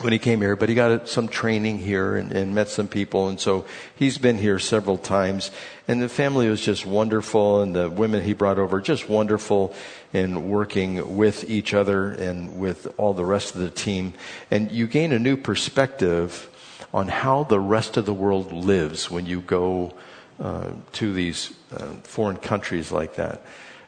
[0.00, 3.28] when he came here, but he got some training here and, and, met some people.
[3.28, 5.50] And so he's been here several times.
[5.88, 7.62] And the family was just wonderful.
[7.62, 9.74] And the women he brought over, just wonderful
[10.12, 14.12] in working with each other and with all the rest of the team.
[14.50, 16.50] And you gain a new perspective
[16.92, 19.94] on how the rest of the world lives when you go
[20.38, 23.42] uh, to these uh, foreign countries like that.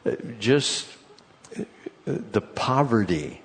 [0.05, 0.87] Uh, just
[1.55, 1.63] uh,
[2.05, 3.41] the poverty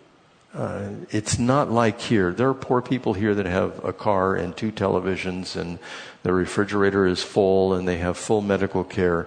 [0.54, 2.32] uh, it's not like here.
[2.32, 5.80] There are poor people here that have a car and two televisions and
[6.22, 9.26] the refrigerator is full and they have full medical care.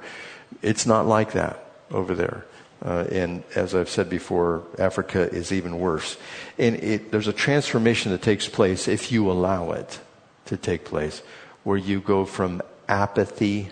[0.62, 2.46] It's not like that over there.
[2.84, 6.16] Uh, and as I've said before, Africa is even worse.
[6.58, 10.00] And it, there's a transformation that takes place if you allow it
[10.46, 11.22] to take place,
[11.64, 13.70] where you go from apathy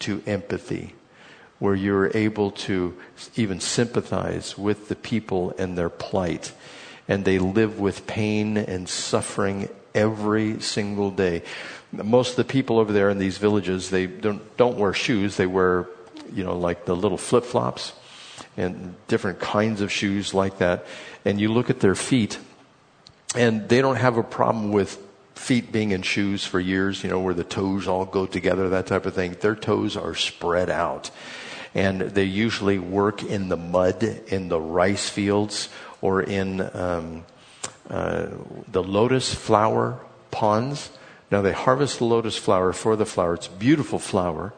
[0.00, 0.94] to empathy,
[1.58, 2.94] where you're able to
[3.36, 6.52] even sympathize with the people and their plight
[7.08, 11.42] and they live with pain and suffering every single day.
[11.92, 15.36] Most of the people over there in these villages, they don't, don't wear shoes.
[15.36, 15.88] They wear,
[16.32, 17.92] you know, like the little flip flops
[18.56, 20.86] and different kinds of shoes like that.
[21.24, 22.38] And you look at their feet,
[23.34, 24.98] and they don't have a problem with
[25.34, 28.86] feet being in shoes for years, you know, where the toes all go together, that
[28.86, 29.36] type of thing.
[29.40, 31.10] Their toes are spread out.
[31.74, 35.68] And they usually work in the mud in the rice fields
[36.02, 37.24] or in um,
[37.88, 38.26] uh,
[38.70, 39.98] the lotus flower
[40.30, 40.90] ponds.
[41.30, 43.34] Now they harvest the lotus flower for the flower.
[43.34, 44.52] It's beautiful flower.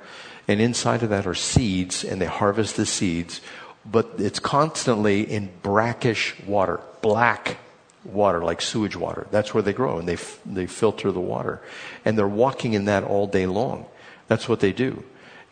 [0.48, 3.40] And inside of that are seeds, and they harvest the seeds.
[3.86, 7.58] But it's constantly in brackish water, black
[8.04, 9.26] water, like sewage water.
[9.30, 11.60] That's where they grow, and they, f- they filter the water.
[12.04, 13.86] And they're walking in that all day long.
[14.28, 15.04] That's what they do.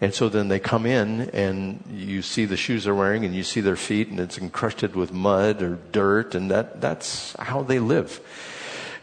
[0.03, 3.45] And so then they come in and you see the shoes they're wearing and you
[3.45, 7.79] see their feet and it's encrusted with mud or dirt and that, that's how they
[7.79, 8.21] live.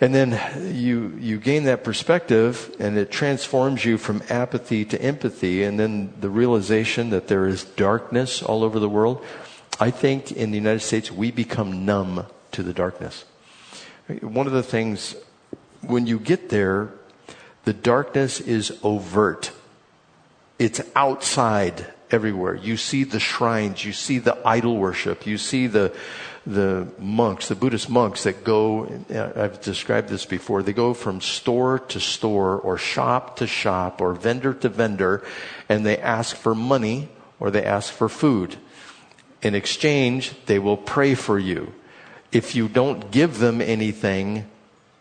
[0.02, 0.38] And then
[0.76, 6.14] you, you gain that perspective and it transforms you from apathy to empathy and then
[6.20, 9.24] the realization that there is darkness all over the world.
[9.80, 13.24] I think in the United States we become numb to the darkness.
[14.20, 15.16] One of the things,
[15.80, 16.90] when you get there,
[17.64, 19.54] the darkness is overt
[20.60, 22.56] it's outside everywhere.
[22.56, 25.96] You see the shrines, you see the idol worship, you see the,
[26.46, 31.22] the monks, the Buddhist monks that go, uh, I've described this before, they go from
[31.22, 35.24] store to store or shop to shop or vendor to vendor
[35.70, 38.58] and they ask for money or they ask for food.
[39.42, 41.74] In exchange, they will pray for you.
[42.32, 44.46] If you don't give them anything,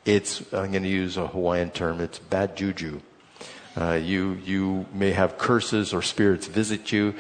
[0.04, 3.00] it's, I'm going to use a Hawaiian term, it's bad juju.
[3.78, 7.14] Uh, you, you may have curses or spirits visit you.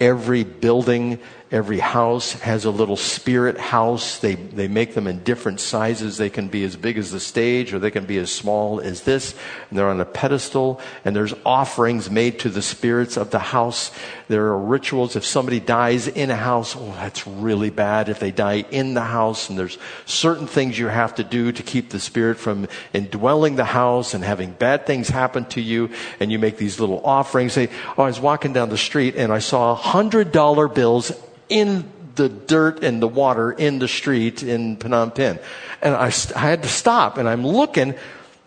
[0.00, 1.20] Every building,
[1.52, 4.18] every house has a little spirit house.
[4.18, 6.16] They, they make them in different sizes.
[6.16, 9.02] They can be as big as the stage or they can be as small as
[9.02, 9.34] this.
[9.68, 13.90] And they're on a pedestal and there's offerings made to the spirits of the house.
[14.28, 15.16] There are rituals.
[15.16, 19.00] If somebody dies in a house, oh, that's really bad if they die in the
[19.00, 19.50] house.
[19.50, 23.64] And there's certain things you have to do to keep the spirit from indwelling the
[23.64, 25.90] house and having bad things happen to you.
[26.20, 27.54] And you make these little offerings.
[27.54, 31.10] Say, oh, I was walking down the street and I saw hundred dollar bills
[31.50, 31.84] in
[32.14, 35.38] the dirt and the water in the street in Phnom Penh.
[35.82, 37.94] And I, I had to stop and I'm looking.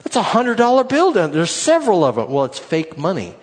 [0.04, 1.32] That's a hundred dollar bill down.
[1.32, 2.32] There's several of them.
[2.32, 3.36] Well, it's fake money.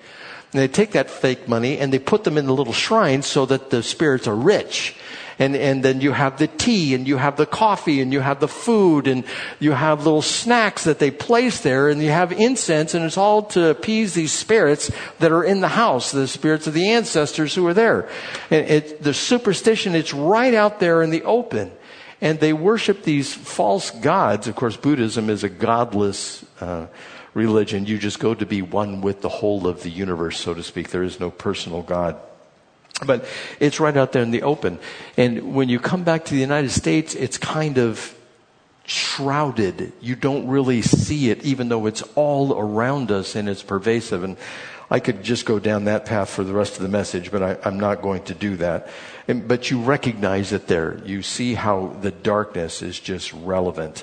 [0.53, 3.46] And they take that fake money and they put them in the little shrines so
[3.46, 4.96] that the spirits are rich
[5.40, 8.40] and, and then you have the tea and you have the coffee and you have
[8.40, 9.24] the food and
[9.59, 13.44] you have little snacks that they place there and you have incense and it's all
[13.44, 17.66] to appease these spirits that are in the house, the spirits of the ancestors who
[17.66, 18.07] are there.
[18.50, 21.72] And it, the superstition, it's right out there in the open.
[22.20, 24.46] And they worship these false gods.
[24.46, 26.87] Of course, Buddhism is a godless, uh,
[27.33, 27.87] religion.
[27.87, 30.90] You just go to be one with the whole of the universe, so to speak.
[30.90, 32.20] There is no personal God.
[33.06, 33.24] But
[33.58, 34.78] it's right out there in the open.
[35.16, 38.14] And when you come back to the United States, it's kind of
[38.84, 39.92] shrouded.
[40.00, 44.24] You don't really see it, even though it's all around us and it's pervasive.
[44.24, 44.36] And
[44.90, 47.68] I could just go down that path for the rest of the message, but I,
[47.68, 48.88] am not going to do that.
[49.28, 51.00] And, but you recognize it there.
[51.04, 54.02] You see how the darkness is just relevant.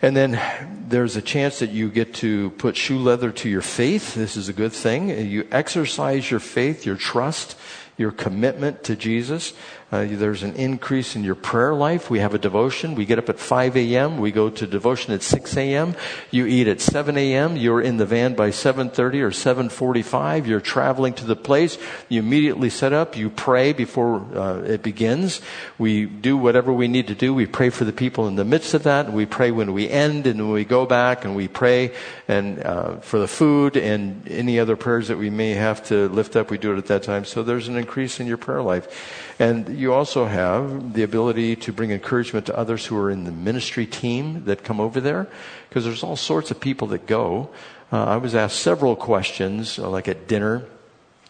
[0.00, 0.40] And then
[0.88, 4.14] there's a chance that you get to put shoe leather to your faith.
[4.14, 5.08] This is a good thing.
[5.08, 7.56] You exercise your faith, your trust,
[7.96, 9.52] your commitment to Jesus.
[9.92, 12.10] Uh, there's an increase in your prayer life.
[12.10, 12.96] We have a devotion.
[12.96, 14.18] We get up at 5 a.m.
[14.18, 15.94] We go to devotion at 6 a.m.
[16.32, 17.56] You eat at 7 a.m.
[17.56, 20.48] You're in the van by 7.30 or 7.45.
[20.48, 21.78] You're traveling to the place.
[22.08, 23.16] You immediately set up.
[23.16, 25.40] You pray before uh, it begins.
[25.78, 27.32] We do whatever we need to do.
[27.32, 29.12] We pray for the people in the midst of that.
[29.12, 31.94] We pray when we end and when we go back and we pray
[32.26, 36.34] and uh, for the food and any other prayers that we may have to lift
[36.34, 36.50] up.
[36.50, 37.24] We do it at that time.
[37.24, 39.32] So there's an increase in your prayer life.
[39.38, 43.32] And you also have the ability to bring encouragement to others who are in the
[43.32, 45.28] ministry team that come over there,
[45.68, 47.50] because there's all sorts of people that go.
[47.92, 50.64] Uh, I was asked several questions, uh, like at dinner,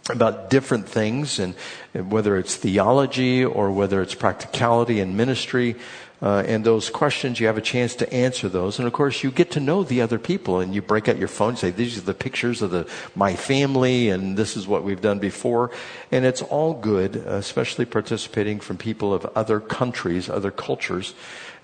[0.08, 1.54] about different things, and,
[1.92, 5.76] and whether it's theology or whether it's practicality and ministry.
[6.22, 8.78] Uh, and those questions, you have a chance to answer those.
[8.78, 11.28] And of course, you get to know the other people and you break out your
[11.28, 14.82] phone and say, these are the pictures of the, my family and this is what
[14.82, 15.70] we've done before.
[16.10, 21.14] And it's all good, especially participating from people of other countries, other cultures.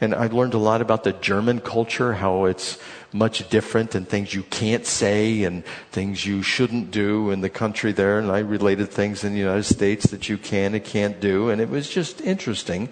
[0.03, 2.77] And I learned a lot about the German culture, how it's
[3.13, 7.93] much different and things you can't say and things you shouldn't do in the country
[7.93, 8.19] there.
[8.19, 11.51] And I related things in the United States that you can and can't do.
[11.51, 12.89] And it was just interesting.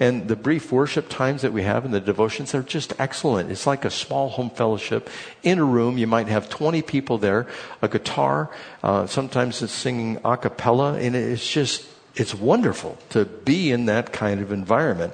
[0.00, 3.50] And the brief worship times that we have in the devotions are just excellent.
[3.50, 5.10] It's like a small home fellowship.
[5.42, 7.46] In a room, you might have 20 people there,
[7.82, 8.50] a guitar,
[8.82, 11.86] uh, sometimes it's singing a cappella, and it's just,
[12.16, 15.12] it's wonderful to be in that kind of environment.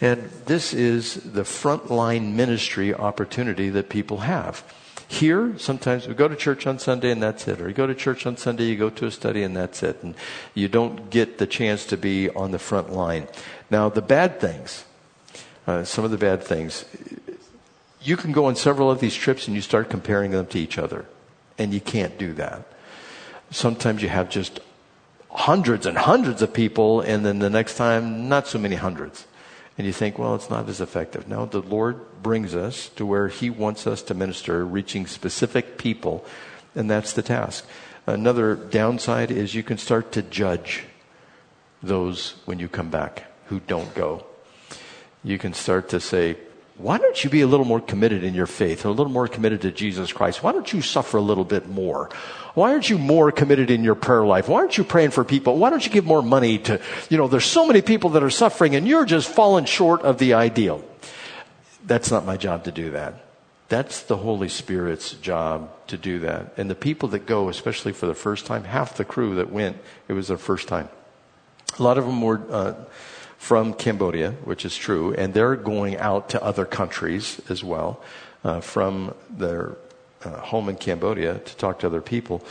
[0.00, 4.62] And this is the frontline ministry opportunity that people have.
[5.10, 7.62] Here, sometimes we go to church on Sunday and that's it.
[7.62, 10.02] Or you go to church on Sunday, you go to a study and that's it.
[10.02, 10.14] And
[10.52, 13.26] you don't get the chance to be on the front line.
[13.70, 14.84] Now, the bad things,
[15.66, 16.84] uh, some of the bad things,
[18.00, 20.78] you can go on several of these trips and you start comparing them to each
[20.78, 21.04] other.
[21.58, 22.62] And you can't do that.
[23.50, 24.60] Sometimes you have just
[25.30, 29.26] hundreds and hundreds of people, and then the next time, not so many hundreds.
[29.76, 31.28] And you think, well, it's not as effective.
[31.28, 36.24] No, the Lord brings us to where He wants us to minister, reaching specific people,
[36.74, 37.66] and that's the task.
[38.06, 40.84] Another downside is you can start to judge
[41.82, 44.24] those when you come back who don't go.
[45.24, 46.36] You can start to say,
[46.76, 49.62] why don't you be a little more committed in your faith, a little more committed
[49.62, 50.44] to Jesus Christ?
[50.44, 52.08] Why don't you suffer a little bit more?
[52.54, 54.48] Why aren't you more committed in your prayer life?
[54.48, 55.56] Why aren't you praying for people?
[55.56, 56.80] Why don't you give more money to,
[57.10, 60.18] you know, there's so many people that are suffering and you're just falling short of
[60.18, 60.84] the ideal.
[61.84, 63.24] That's not my job to do that.
[63.68, 66.54] That's the Holy Spirit's job to do that.
[66.56, 69.78] And the people that go, especially for the first time, half the crew that went,
[70.06, 70.88] it was their first time.
[71.78, 72.74] A lot of them were, uh,
[73.38, 78.02] from Cambodia, which is true, and they're going out to other countries as well
[78.44, 79.76] uh, from their
[80.24, 82.44] uh, home in Cambodia to talk to other people.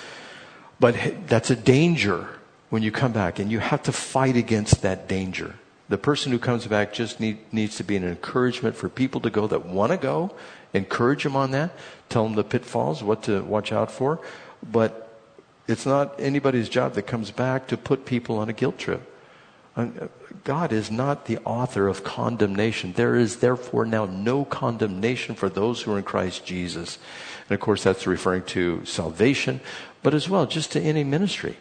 [0.80, 0.96] But
[1.28, 2.30] that's a danger
[2.70, 5.56] when you come back, and you have to fight against that danger.
[5.90, 9.30] The person who comes back just need, needs to be an encouragement for people to
[9.30, 10.32] go that want to go.
[10.74, 11.72] Encourage them on that.
[12.10, 14.20] Tell them the pitfalls, what to watch out for.
[14.64, 15.18] But
[15.68, 19.02] it's not anybody's job that comes back to put people on a guilt trip.
[20.44, 22.94] God is not the author of condemnation.
[22.94, 26.98] There is therefore now no condemnation for those who are in Christ Jesus.
[27.48, 29.62] And of course, that's referring to salvation,
[30.02, 31.58] but as well just to any ministry.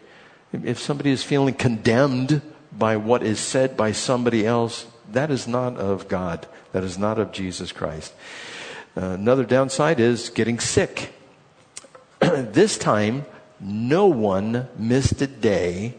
[0.51, 5.77] If somebody is feeling condemned by what is said by somebody else, that is not
[5.77, 6.47] of God.
[6.71, 8.13] That is not of Jesus Christ.
[8.95, 11.13] Uh, another downside is getting sick.
[12.19, 13.25] this time,
[13.59, 15.95] no one missed a day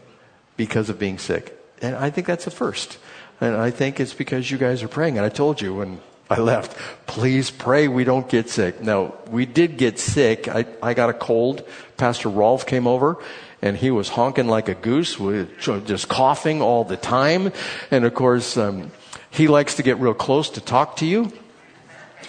[0.57, 1.58] because of being sick.
[1.81, 2.97] And I think that's a first.
[3.41, 5.17] And I think it's because you guys are praying.
[5.17, 8.81] And I told you when I left, please pray we don't get sick.
[8.81, 10.47] Now, we did get sick.
[10.47, 11.65] I, I got a cold.
[11.97, 13.17] Pastor Rolf came over
[13.61, 15.17] and he was honking like a goose,
[15.57, 17.51] just coughing all the time.
[17.91, 18.91] And of course, um,
[19.31, 21.31] he likes to get real close to talk to you.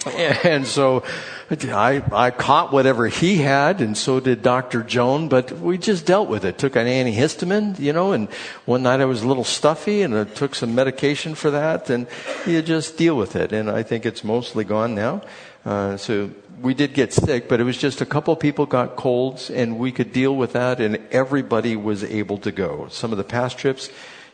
[0.43, 1.03] And so
[1.49, 4.83] I, I caught whatever he had, and so did Dr.
[4.83, 6.57] Joan, but we just dealt with it.
[6.57, 8.29] Took an antihistamine, you know, and
[8.65, 12.07] one night I was a little stuffy, and I took some medication for that, and
[12.47, 13.51] you just deal with it.
[13.51, 15.21] And I think it's mostly gone now.
[15.65, 16.31] Uh, so
[16.61, 19.91] we did get sick, but it was just a couple people got colds, and we
[19.91, 22.87] could deal with that, and everybody was able to go.
[22.89, 23.89] Some of the past trips,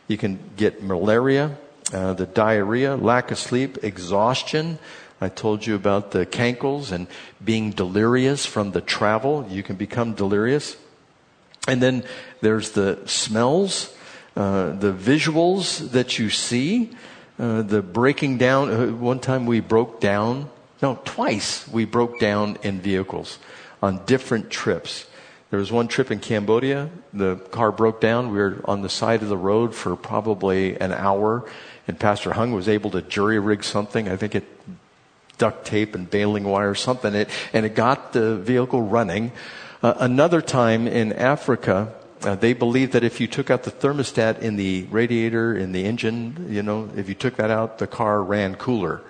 [0.06, 1.58] you can get malaria,
[1.92, 4.78] uh, the diarrhea, lack of sleep, exhaustion,
[5.20, 7.08] I told you about the cankles and
[7.44, 9.46] being delirious from the travel.
[9.50, 10.76] You can become delirious.
[11.66, 12.04] And then
[12.40, 13.94] there's the smells,
[14.36, 16.90] uh, the visuals that you see,
[17.38, 18.70] uh, the breaking down.
[18.70, 20.50] Uh, one time we broke down,
[20.80, 23.38] no, twice we broke down in vehicles
[23.82, 25.06] on different trips.
[25.50, 26.90] There was one trip in Cambodia.
[27.12, 28.30] The car broke down.
[28.30, 31.48] We were on the side of the road for probably an hour,
[31.88, 34.08] and Pastor Hung was able to jury rig something.
[34.08, 34.44] I think it
[35.38, 39.32] duct tape and baling wire, or something, it, and it got the vehicle running.
[39.82, 44.40] Uh, another time in Africa, uh, they believed that if you took out the thermostat
[44.40, 48.22] in the radiator, in the engine, you know, if you took that out, the car
[48.22, 49.00] ran cooler.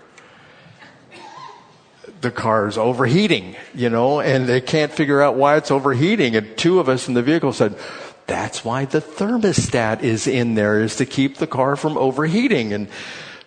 [2.20, 6.36] The car's overheating, you know, and they can't figure out why it's overheating.
[6.36, 7.78] And two of us in the vehicle said,
[8.26, 12.74] that's why the thermostat is in there, is to keep the car from overheating.
[12.74, 12.88] And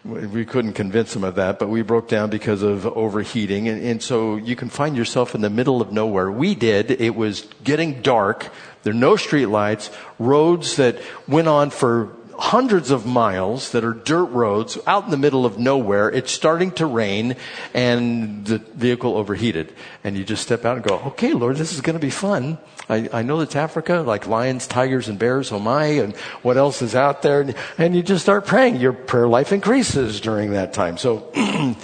[0.04, 3.68] we couldn't convince them of that, but we broke down because of overheating.
[3.68, 6.32] And, and, so you can find yourself in the middle of nowhere.
[6.32, 6.89] We did.
[6.89, 8.49] It was getting dark.
[8.84, 10.97] There are no street lights, roads that
[11.28, 15.59] went on for hundreds of miles that are dirt roads out in the middle of
[15.59, 16.09] nowhere.
[16.09, 17.35] It's starting to rain
[17.71, 19.71] and the vehicle overheated.
[20.03, 22.57] And you just step out and go, okay, Lord, this is going to be fun.
[22.89, 26.81] I, I know it's Africa, like lions, tigers, and bears, oh my, and what else
[26.81, 27.41] is out there?
[27.41, 28.77] And, and you just start praying.
[28.77, 30.97] Your prayer life increases during that time.
[30.97, 31.29] So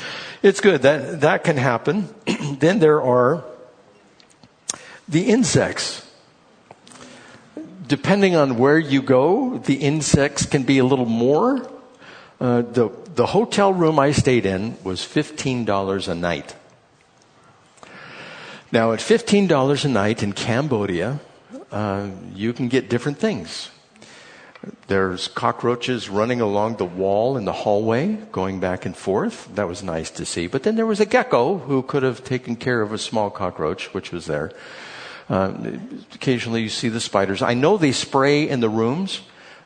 [0.42, 0.82] it's good.
[0.82, 2.10] That, that can happen.
[2.58, 3.46] then there are
[5.08, 6.07] the insects
[7.88, 11.70] depending on where you go, the insects can be a little more.
[12.40, 16.56] Uh, the, the hotel room I stayed in was $15 a night.
[18.72, 21.20] Now, at $15 a night in Cambodia,
[21.72, 23.72] uh, you can get different things.
[24.88, 29.48] There's cockroaches running along the wall in the hallway, going back and forth.
[29.56, 30.48] That was nice to see.
[30.48, 33.94] But then there was a gecko who could have taken care of a small cockroach,
[33.94, 34.52] which was there.
[35.30, 35.54] Uh,
[36.14, 37.42] occasionally you see the spiders.
[37.42, 39.22] I know they spray in the rooms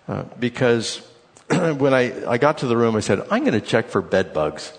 [0.07, 0.97] uh, because
[1.49, 4.33] when I, I got to the room, I said, I'm going to check for bed
[4.33, 4.73] bugs.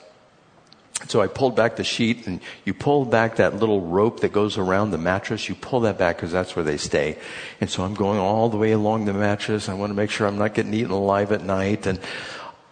[1.08, 4.56] So I pulled back the sheet and you pull back that little rope that goes
[4.56, 5.48] around the mattress.
[5.48, 7.18] You pull that back because that's where they stay.
[7.60, 9.68] And so I'm going all the way along the mattress.
[9.68, 11.86] I want to make sure I'm not getting eaten alive at night.
[11.86, 11.98] And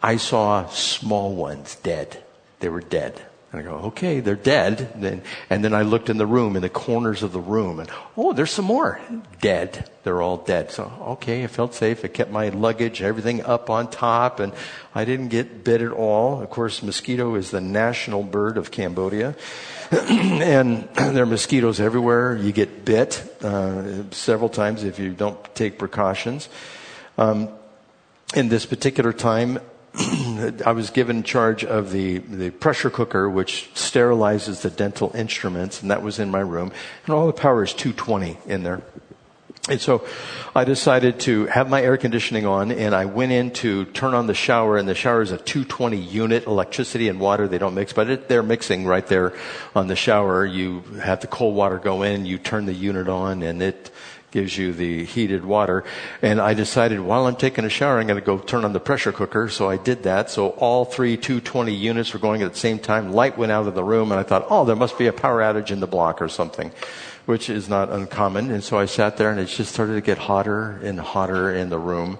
[0.02, 2.22] I saw small ones dead.
[2.60, 3.20] They were dead.
[3.52, 4.92] And I go, okay, they're dead.
[4.94, 7.90] And, and then I looked in the room, in the corners of the room, and
[8.16, 9.00] oh, there's some more
[9.40, 9.90] dead.
[10.04, 10.70] They're all dead.
[10.70, 12.04] So, okay, I felt safe.
[12.04, 14.52] I kept my luggage, everything up on top, and
[14.94, 16.40] I didn't get bit at all.
[16.40, 19.34] Of course, mosquito is the national bird of Cambodia.
[19.90, 22.36] and there are mosquitoes everywhere.
[22.36, 26.48] You get bit uh, several times if you don't take precautions.
[27.18, 27.48] Um,
[28.34, 29.58] in this particular time,
[30.64, 35.90] I was given charge of the, the pressure cooker, which sterilizes the dental instruments, and
[35.90, 36.72] that was in my room.
[37.06, 38.82] And all the power is 220 in there.
[39.68, 40.06] And so
[40.54, 44.26] I decided to have my air conditioning on, and I went in to turn on
[44.26, 47.92] the shower, and the shower is a 220 unit, electricity and water, they don't mix,
[47.92, 49.34] but it, they're mixing right there
[49.74, 50.46] on the shower.
[50.46, 53.90] You have the cold water go in, you turn the unit on, and it
[54.30, 55.84] gives you the heated water.
[56.22, 58.80] And I decided while I'm taking a shower, I'm going to go turn on the
[58.80, 59.48] pressure cooker.
[59.48, 60.30] So I did that.
[60.30, 63.12] So all three 220 units were going at the same time.
[63.12, 65.40] Light went out of the room and I thought, oh, there must be a power
[65.40, 66.70] outage in the block or something,
[67.26, 68.50] which is not uncommon.
[68.50, 71.68] And so I sat there and it just started to get hotter and hotter in
[71.68, 72.18] the room.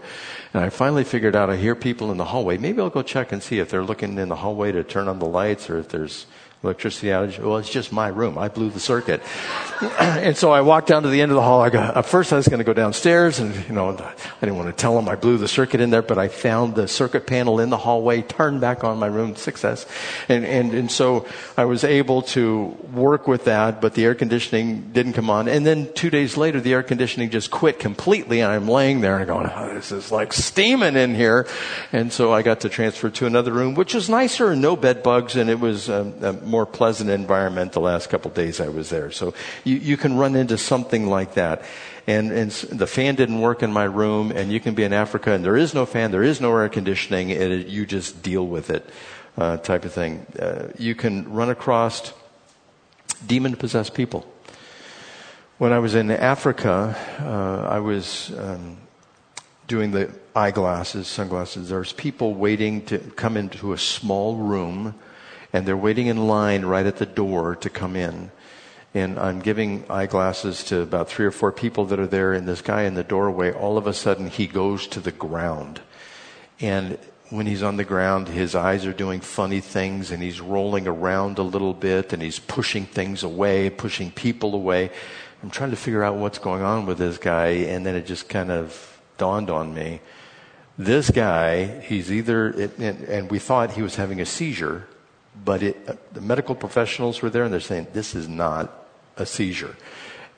[0.52, 2.58] And I finally figured out I hear people in the hallway.
[2.58, 5.20] Maybe I'll go check and see if they're looking in the hallway to turn on
[5.20, 6.26] the lights or if there's
[6.62, 7.38] electricity outage.
[7.38, 8.36] Well, it's just my room.
[8.36, 9.22] I blew the circuit.
[10.00, 11.62] and so I walked down to the end of the hall.
[11.62, 14.68] I at first I was going to go downstairs and, you know, I didn't want
[14.68, 17.61] to tell them I blew the circuit in there, but I found the circuit panel
[17.61, 19.86] in the hallway, turned back on my room, success.
[20.28, 24.92] And, and, and so I was able to work with that, but the air conditioning
[24.92, 25.48] didn't come on.
[25.48, 29.16] And then two days later, the air conditioning just quit completely and I'm laying there
[29.16, 31.46] and going, oh, this is like steaming in here.
[31.90, 35.02] And so I got to transfer to another room, which was nicer and no bed
[35.02, 38.90] bugs and it was um, um, more pleasant environment the last couple days I was
[38.90, 39.11] there.
[39.11, 39.32] So
[39.64, 41.62] you, you can run into something like that.
[42.07, 45.32] And, and the fan didn't work in my room, and you can be in Africa,
[45.32, 48.46] and there is no fan, there is no air conditioning, and it, you just deal
[48.46, 48.88] with it,
[49.38, 50.26] uh, type of thing.
[50.38, 52.12] Uh, you can run across
[53.26, 54.26] demon possessed people.
[55.59, 58.78] When I was in Africa, uh, I was um,
[59.68, 61.68] doing the eyeglasses, sunglasses.
[61.68, 64.94] There's people waiting to come into a small room
[65.53, 68.30] and they're waiting in line right at the door to come in.
[68.92, 72.62] And I'm giving eyeglasses to about three or four people that are there, and this
[72.62, 75.80] guy in the doorway, all of a sudden, he goes to the ground.
[76.61, 76.98] And
[77.30, 81.38] when he's on the ground, his eyes are doing funny things and he's rolling around
[81.38, 84.90] a little bit and he's pushing things away, pushing people away.
[85.42, 88.28] I'm trying to figure out what's going on with this guy, and then it just
[88.28, 90.01] kind of dawned on me.
[90.76, 94.86] This guy, he's either, and we thought he was having a seizure,
[95.45, 99.26] but it, uh, the medical professionals were there and they're saying, this is not a
[99.26, 99.76] seizure.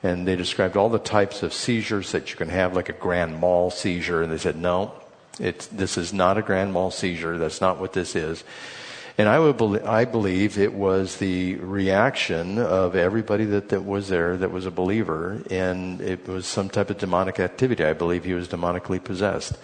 [0.01, 3.39] And they described all the types of seizures that you can have, like a grand
[3.39, 4.91] mal seizure, and they said, no,
[5.37, 7.37] this is not a grand mal seizure.
[7.37, 8.43] That's not what this is.
[9.17, 14.09] And I, would be- I believe it was the reaction of everybody that, that was
[14.09, 17.85] there that was a believer, and it was some type of demonic activity.
[17.85, 19.55] I believe he was demonically possessed.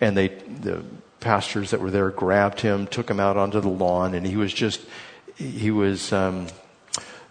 [0.00, 0.84] And they, the
[1.20, 4.52] pastors that were there grabbed him, took him out onto the lawn, and he was
[4.52, 4.80] just,
[5.36, 6.46] he was, um,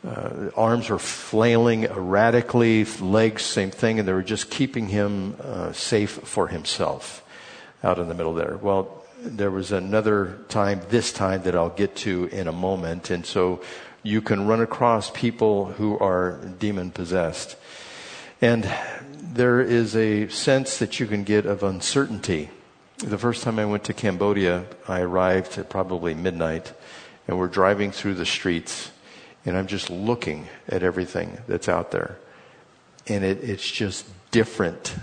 [0.06, 5.72] uh, arms were flailing erratically, legs, same thing, and they were just keeping him uh,
[5.72, 7.24] safe for himself
[7.84, 8.58] out in the middle there.
[8.58, 13.10] Well, there was another time, this time, that I'll get to in a moment.
[13.10, 13.62] And so
[14.04, 17.56] you can run across people who are demon possessed.
[18.42, 18.70] And
[19.36, 22.50] there is a sense that you can get of uncertainty.
[23.00, 26.72] The first time I went to Cambodia, I arrived at probably midnight,
[27.28, 28.92] and we're driving through the streets,
[29.46, 32.18] and I'm just looking at everything that's out there.
[33.08, 34.96] And it, it's just different.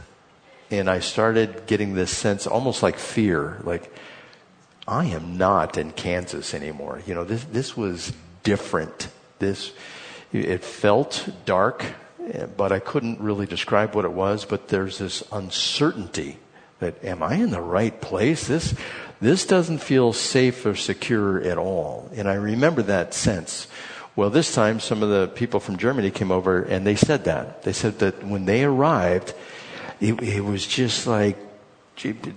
[0.71, 3.93] And I started getting this sense, almost like fear, like,
[4.89, 7.03] I am not in Kansas anymore.
[7.07, 8.15] You know, this, this was
[8.45, 9.09] different.
[9.41, 9.73] This,
[10.33, 11.85] it felt dark,
[12.57, 16.39] but I couldn't really describe what it was, but there's this uncertainty
[16.79, 18.47] that, am I in the right place?
[18.47, 18.75] This,
[19.21, 22.11] this doesn't feel safe or secure at all.
[22.15, 23.69] And I remember that sense.
[24.15, 27.63] Well, this time some of the people from Germany came over and they said that.
[27.63, 29.33] They said that when they arrived,
[30.01, 31.39] it, it was just like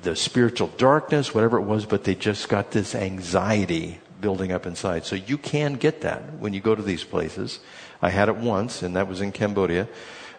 [0.03, 5.05] the spiritual darkness, whatever it was, but they just got this anxiety building up inside.
[5.05, 7.59] So you can get that when you go to these places.
[8.06, 9.88] I had it once, and that was in Cambodia.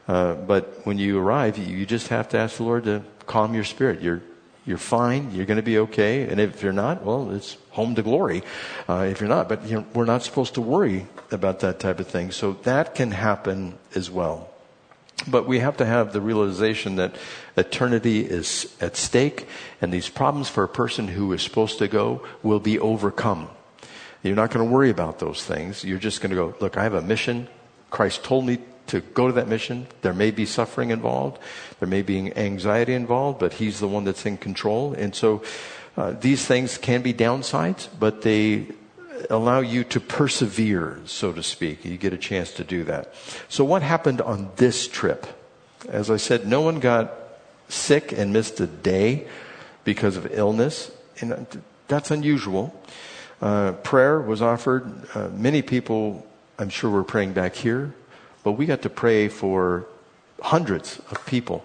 [0.06, 3.64] Uh, but when you arrive, you just have to ask the Lord to calm your
[3.64, 4.00] spirit.
[4.00, 4.22] You're
[4.64, 5.32] you're fine.
[5.32, 6.28] You're going to be okay.
[6.28, 8.42] And if you're not, well, it's home to glory.
[8.88, 12.06] Uh, if you're not, but you we're not supposed to worry about that type of
[12.06, 12.30] thing.
[12.30, 14.48] So that can happen as well.
[15.26, 17.16] But we have to have the realization that
[17.56, 19.48] eternity is at stake,
[19.80, 23.48] and these problems for a person who is supposed to go will be overcome.
[24.22, 25.84] You're not going to worry about those things.
[25.84, 27.48] You're just going to go, look, I have a mission.
[27.90, 28.58] Christ told me
[28.88, 29.86] to go to that mission.
[30.02, 31.38] There may be suffering involved.
[31.80, 34.92] There may be anxiety involved, but He's the one that's in control.
[34.92, 35.42] And so
[35.96, 38.66] uh, these things can be downsides, but they
[39.30, 41.84] allow you to persevere, so to speak.
[41.84, 43.14] You get a chance to do that.
[43.48, 45.26] So what happened on this trip?
[45.88, 47.12] As I said, no one got
[47.68, 49.26] sick and missed a day
[49.84, 51.46] because of illness, and
[51.88, 52.78] that's unusual.
[53.40, 54.84] Uh, prayer was offered.
[55.14, 56.26] Uh, many people,
[56.58, 57.94] I'm sure, we're praying back here,
[58.42, 59.86] but we got to pray for
[60.40, 61.64] hundreds of people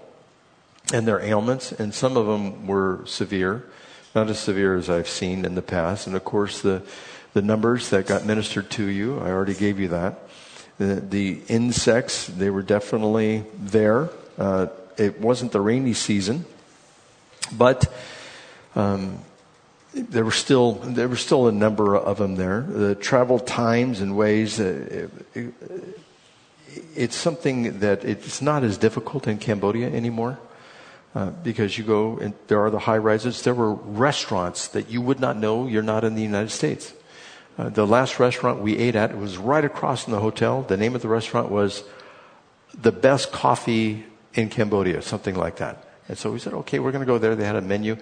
[0.94, 3.64] and their ailments, and some of them were severe,
[4.14, 6.08] not as severe as I've seen in the past.
[6.08, 6.84] And of course, the
[7.34, 9.20] the numbers that got ministered to you.
[9.20, 10.20] I already gave you that.
[10.78, 14.10] The, the insects, they were definitely there.
[14.38, 14.68] Uh,
[14.98, 16.46] it wasn't the rainy season,
[17.52, 17.92] but
[18.76, 19.20] um,
[19.94, 22.62] there were still there were still a number of them there.
[22.62, 24.60] The travel times and ways.
[24.60, 25.54] Uh, it,
[26.96, 30.40] it's something that it's not as difficult in Cambodia anymore.
[31.14, 33.42] Uh, because you go and there are the high rises.
[33.42, 36.94] There were restaurants that you would not know you're not in the United States.
[37.58, 40.62] Uh, the last restaurant we ate at was right across from the hotel.
[40.62, 41.84] The name of the restaurant was
[42.74, 45.86] the best coffee in Cambodia, something like that.
[46.08, 47.36] And so we said, okay, we're going to go there.
[47.36, 47.98] They had a menu.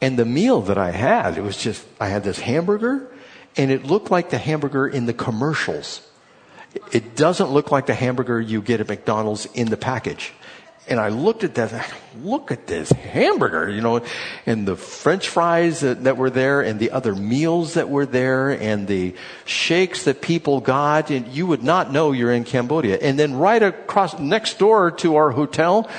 [0.00, 3.10] And the meal that I had, it was just, I had this hamburger
[3.56, 6.06] and it looked like the hamburger in the commercials.
[6.92, 10.32] It doesn't look like the hamburger you get at McDonald's in the package.
[10.86, 11.92] And I looked at that,
[12.22, 14.00] look at this hamburger, you know,
[14.46, 18.50] and the french fries that, that, were there and the other meals that were there
[18.50, 22.96] and the shakes that people got and you would not know you're in Cambodia.
[23.02, 25.90] And then right across, next door to our hotel,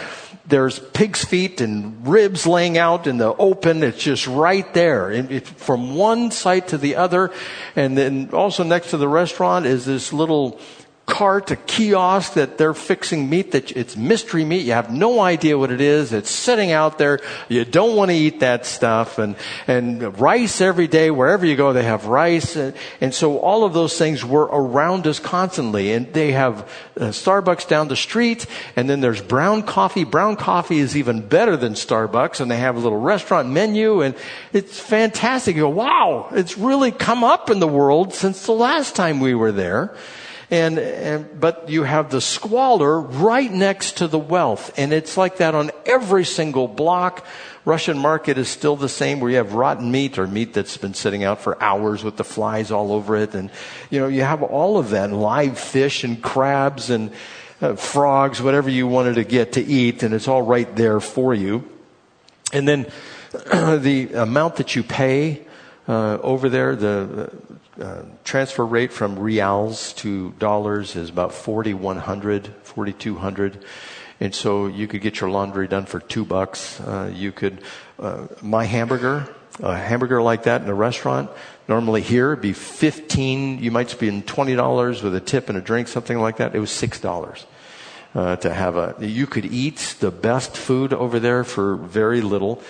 [0.50, 3.84] there's pig's feet and ribs laying out in the open.
[3.84, 5.12] It's just right there.
[5.12, 7.32] It, from one site to the other.
[7.76, 10.60] And then also next to the restaurant is this little
[11.10, 14.66] cart, a kiosk that they're fixing meat that it's mystery meat.
[14.66, 16.14] You have no idea what it is.
[16.14, 17.20] It's sitting out there.
[17.50, 19.36] You don't want to eat that stuff and,
[19.68, 21.10] and rice every day.
[21.10, 22.56] Wherever you go, they have rice.
[22.56, 25.92] And, and so all of those things were around us constantly.
[25.92, 26.62] And they have
[26.96, 28.46] uh, Starbucks down the street
[28.76, 30.04] and then there's brown coffee.
[30.04, 34.16] Brown coffee is even better than Starbucks and they have a little restaurant menu and
[34.54, 35.56] it's fantastic.
[35.56, 39.34] You go, wow, it's really come up in the world since the last time we
[39.34, 39.96] were there.
[40.52, 44.72] And, and, but you have the squalor right next to the wealth.
[44.78, 47.26] And it's like that on every single block.
[47.66, 50.96] Russian market is still the same where you have rotten meat or meat that's been
[50.96, 53.36] sitting out for hours with the flies all over it.
[53.36, 53.52] And,
[53.92, 57.12] you know, you have all of that live fish and crabs and
[57.62, 60.02] uh, frogs, whatever you wanted to get to eat.
[60.02, 61.70] And it's all right there for you.
[62.52, 62.88] And then
[63.32, 65.46] the amount that you pay
[65.88, 67.32] uh, over there, the
[67.80, 73.66] uh, transfer rate from riels to dollars is about 4100 4200
[74.20, 76.82] and so you could get your laundry done for two bucks.
[76.82, 77.62] Uh, you could
[78.00, 81.30] uh, my hamburger a hamburger like that in a restaurant
[81.68, 85.88] normally here it'd be 15 you might spend $20 with a tip and a drink
[85.88, 86.56] something like that.
[86.56, 87.46] It was $6
[88.16, 92.62] uh, to have a you could eat the best food over there for very little.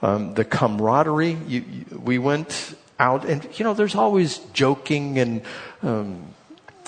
[0.00, 3.24] Um, the camaraderie you, you, we went out.
[3.24, 5.42] And, you know, there's always joking and,
[5.82, 6.34] um,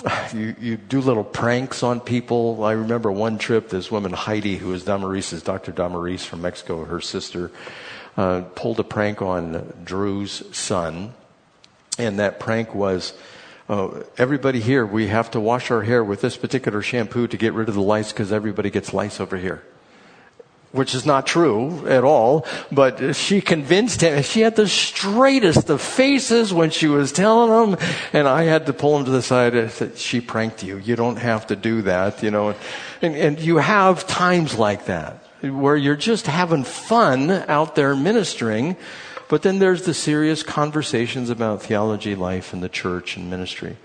[0.33, 2.63] you, you do little pranks on people.
[2.63, 5.71] I remember one trip, this woman, Heidi, who was Damaris's, Dr.
[5.71, 7.51] Damaris from Mexico, her sister,
[8.17, 11.13] uh, pulled a prank on Drew's son.
[11.97, 13.13] And that prank was,
[13.69, 17.53] uh, everybody here, we have to wash our hair with this particular shampoo to get
[17.53, 19.63] rid of the lice because everybody gets lice over here
[20.71, 24.21] which is not true at all, but she convinced him.
[24.23, 27.77] She had the straightest of faces when she was telling him,
[28.13, 30.77] and I had to pull him to the side and said, she pranked you.
[30.77, 32.55] You don't have to do that, you know.
[33.01, 38.77] And, and you have times like that where you're just having fun out there ministering,
[39.27, 43.75] but then there's the serious conversations about theology, life, and the church and ministry.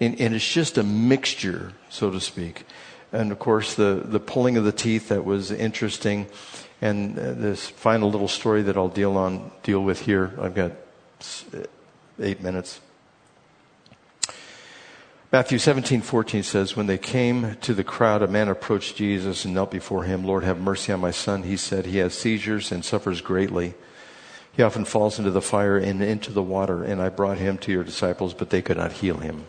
[0.00, 2.64] And, and it's just a mixture, so to speak
[3.12, 6.26] and of course the, the pulling of the teeth that was interesting
[6.80, 10.72] and uh, this final little story that I'll deal on deal with here I've got
[12.20, 12.80] eight minutes
[15.32, 19.54] Matthew 17, 14 says, When they came to the crowd, a man approached Jesus and
[19.54, 20.26] knelt before him.
[20.26, 21.44] Lord, have mercy on my son.
[21.44, 23.72] He said, He has seizures and suffers greatly.
[24.54, 27.72] He often falls into the fire and into the water, and I brought him to
[27.72, 29.46] your disciples, but they could not heal him.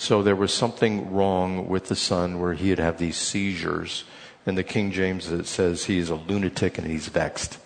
[0.00, 4.04] So there was something wrong with the son where he'd have these seizures.
[4.46, 7.58] In the King James, it says he's a lunatic and he's vexed.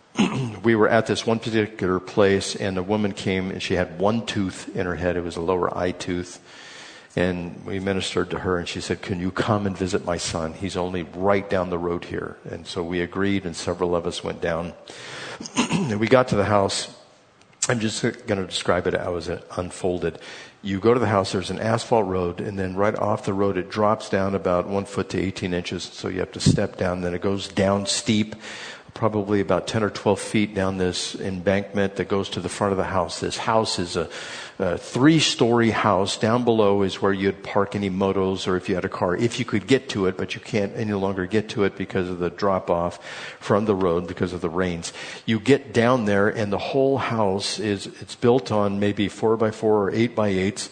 [0.64, 4.26] we were at this one particular place and a woman came and she had one
[4.26, 5.16] tooth in her head.
[5.16, 6.40] It was a lower eye tooth.
[7.14, 10.54] And we ministered to her and she said, can you come and visit my son?
[10.54, 12.36] He's only right down the road here.
[12.50, 14.72] And so we agreed and several of us went down.
[15.96, 16.92] we got to the house.
[17.68, 20.18] I'm just going to describe it how it unfolded
[20.62, 23.56] you go to the house, there's an asphalt road, and then right off the road
[23.56, 27.00] it drops down about one foot to 18 inches, so you have to step down.
[27.00, 28.36] Then it goes down steep,
[28.94, 32.76] probably about 10 or 12 feet down this embankment that goes to the front of
[32.78, 33.20] the house.
[33.20, 34.08] This house is a,
[34.58, 36.16] a three story house.
[36.16, 39.38] Down below is where you'd park any motos or if you had a car, if
[39.38, 42.18] you could get to it, but you can't any longer get to it because of
[42.18, 43.04] the drop off
[43.38, 44.92] from the road because of the rains.
[45.26, 49.50] You get down there and the whole house is, it's built on maybe four by
[49.50, 50.70] four or eight by eights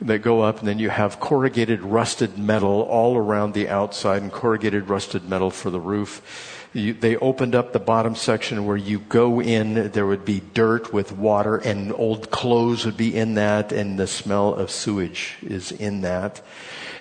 [0.00, 4.32] that go up and then you have corrugated rusted metal all around the outside and
[4.32, 9.00] corrugated rusted metal for the roof you, they opened up the bottom section where you
[9.00, 13.72] go in, there would be dirt with water and old clothes would be in that
[13.72, 16.40] and the smell of sewage is in that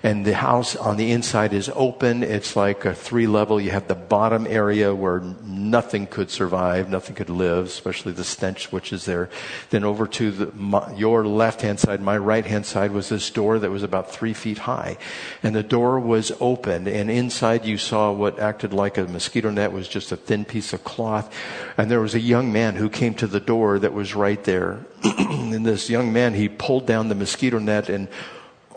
[0.02, 2.24] and the house on the inside is open.
[2.24, 3.60] It's like a three level.
[3.60, 8.72] You have the bottom area where nothing could survive, nothing could live, especially the stench
[8.72, 9.30] which is there.
[9.72, 13.30] Then over to the, my, your left hand side, my right hand side was this
[13.30, 14.98] door that was about three feet high.
[15.44, 19.72] And the door was open and inside you saw what acted like a mosquito net
[19.74, 21.34] was just a thin piece of cloth.
[21.78, 24.86] And there was a young man who came to the door that was right there.
[25.04, 28.08] and this young man, he pulled down the mosquito net and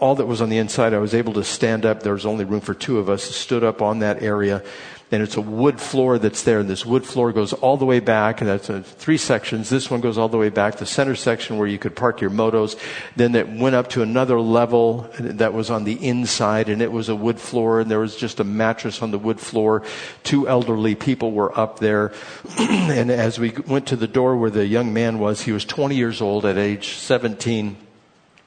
[0.03, 2.03] all that was on the inside, I was able to stand up.
[2.03, 3.23] There was only room for two of us.
[3.23, 4.65] Stood up on that area,
[5.13, 6.59] and it's a wood floor that's there.
[6.59, 9.69] And this wood floor goes all the way back, and that's uh, three sections.
[9.69, 10.77] This one goes all the way back.
[10.77, 12.81] The center section where you could park your motos.
[13.15, 17.11] Then it went up to another level that was on the inside, and it was
[17.11, 19.83] a wood floor, and there was just a mattress on the wood floor.
[20.25, 22.13] Two elderly people were up there,
[22.59, 25.95] and as we went to the door where the young man was, he was 20
[25.95, 27.77] years old at age 17.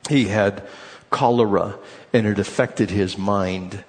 [0.09, 0.68] He had
[1.11, 1.78] cholera
[2.11, 3.84] and it affected his mind.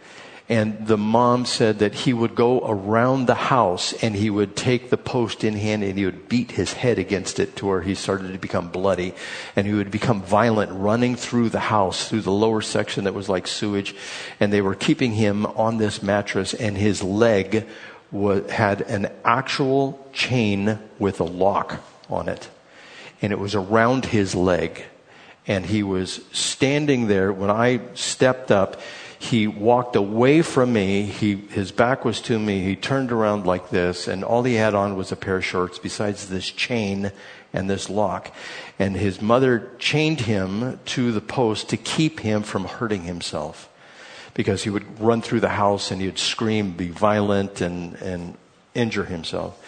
[0.49, 4.91] And the mom said that he would go around the house and he would take
[4.91, 7.97] the post in hand and he would beat his head against it to where he
[7.97, 9.13] started to become bloody.
[9.57, 13.29] And he would become violent running through the house, through the lower section that was
[13.29, 13.97] like sewage.
[14.39, 17.67] And they were keeping him on this mattress and his leg
[18.13, 22.49] was, had an actual chain with a lock on it.
[23.21, 24.85] And it was around his leg.
[25.49, 28.81] And he was standing there when I stepped up
[29.19, 31.03] he walked away from me.
[31.03, 32.62] He, his back was to me.
[32.62, 35.79] He turned around like this, and all he had on was a pair of shorts
[35.79, 37.12] besides this chain
[37.53, 38.35] and this lock.
[38.79, 43.69] And his mother chained him to the post to keep him from hurting himself
[44.35, 48.37] because he would run through the house and he would scream, be violent, and, and
[48.75, 49.59] injure himself.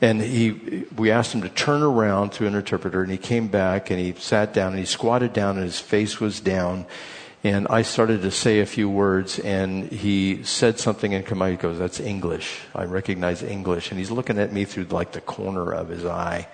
[0.00, 3.90] And he, we asked him to turn around through an interpreter, and he came back
[3.90, 6.86] and he sat down and he squatted down and his face was down
[7.42, 11.52] and I started to say a few words, and he said something in Khmer.
[11.52, 12.60] He goes, "That's English.
[12.74, 16.48] I recognize English." And he's looking at me through like the corner of his eye.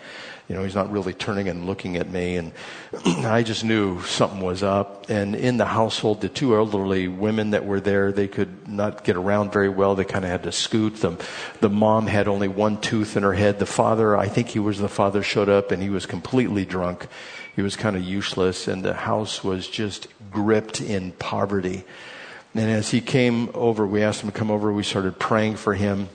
[0.49, 2.53] You know, he's not really turning and looking at me, and
[3.27, 5.11] I just knew something was up.
[5.11, 9.17] And in the household, the two elderly women that were there, they could not get
[9.17, 9.97] around very well.
[9.97, 11.01] They kind of had to scoot.
[11.01, 11.19] The,
[11.61, 13.59] the mom had only one tooth in her head.
[13.59, 17.09] The father, I think he was the father, showed up, and he was completely drunk
[17.57, 21.85] he was kind of useless, and the house was just gripped in poverty.
[22.55, 25.75] And as he came over, we asked him to come over, we started praying for
[25.75, 26.09] him.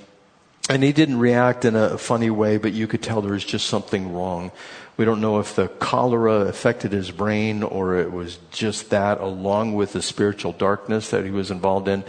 [0.69, 3.65] And he didn't react in a funny way, but you could tell there was just
[3.65, 4.51] something wrong.
[4.97, 9.73] We don't know if the cholera affected his brain or it was just that, along
[9.73, 12.03] with the spiritual darkness that he was involved in.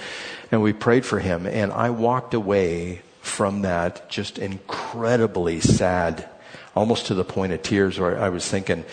[0.51, 1.47] And we prayed for him.
[1.47, 6.29] And I walked away from that just incredibly sad,
[6.77, 8.85] almost to the point of tears, where I was thinking,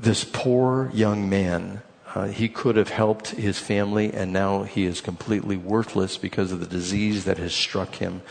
[0.00, 1.82] this poor young man,
[2.14, 6.60] uh, he could have helped his family, and now he is completely worthless because of
[6.60, 8.22] the disease that has struck him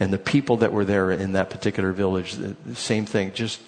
[0.00, 3.60] and the people that were there in that particular village, the, same thing, just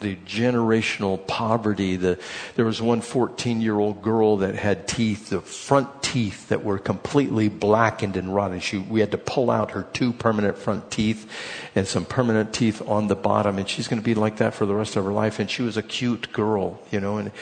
[0.00, 1.96] the generational poverty.
[1.96, 2.18] The,
[2.54, 6.78] there was one 14 year old girl that had teeth, the front teeth that were
[6.78, 8.60] completely blackened and rotten.
[8.60, 11.30] She, we had to pull out her two permanent front teeth
[11.74, 14.66] and some permanent teeth on the bottom, and she's going to be like that for
[14.66, 15.38] the rest of her life.
[15.38, 17.32] And she was a cute girl, you know, and,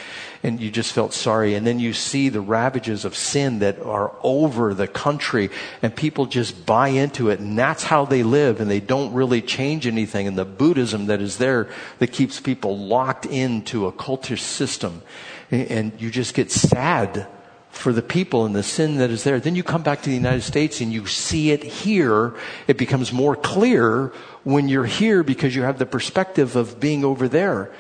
[0.43, 1.55] and you just felt sorry.
[1.55, 5.51] And then you see the ravages of sin that are over the country,
[5.83, 9.43] and people just buy into it, and that's how they live, and they don't really
[9.43, 10.27] change anything.
[10.27, 15.03] And the Buddhism that is there that keeps people locked into a cultish system,
[15.51, 17.27] and you just get sad
[17.75, 19.41] for the people and the sin that is there.
[19.41, 22.35] Then you come back to the United States and you see it here.
[22.69, 24.13] It becomes more clear
[24.45, 27.73] when you're here because you have the perspective of being over there.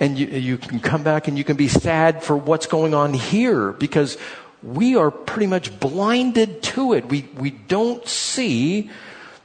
[0.00, 3.14] And you, you can come back and you can be sad for what's going on
[3.14, 4.18] here because
[4.62, 7.08] we are pretty much blinded to it.
[7.08, 8.90] We, we don't see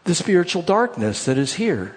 [0.03, 1.95] the spiritual darkness that is here.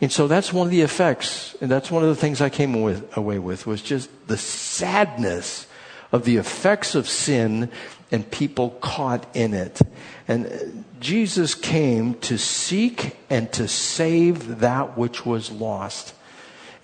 [0.00, 2.82] And so that's one of the effects, and that's one of the things I came
[2.82, 5.66] with, away with was just the sadness
[6.12, 7.70] of the effects of sin
[8.12, 9.80] and people caught in it.
[10.28, 16.14] And Jesus came to seek and to save that which was lost.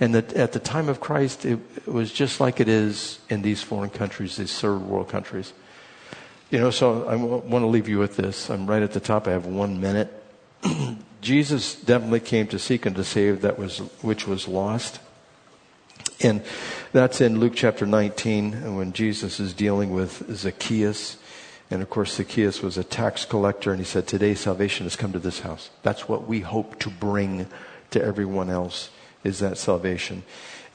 [0.01, 3.43] And that at the time of Christ, it, it was just like it is in
[3.43, 5.53] these foreign countries, these third world countries.
[6.51, 8.51] You know, so I want to leave you with this.
[8.51, 9.29] I'm right at the top.
[9.29, 10.22] I have one minute.
[11.21, 15.01] Jesus definitely came to seek and to save that was, which was lost.
[16.21, 16.43] And
[16.93, 21.17] that's in Luke chapter 19 when Jesus is dealing with Zacchaeus.
[21.71, 25.13] And of course, Zacchaeus was a tax collector, and he said, Today salvation has come
[25.13, 25.71] to this house.
[25.83, 27.47] That's what we hope to bring
[27.91, 28.91] to everyone else,
[29.25, 30.23] is that salvation.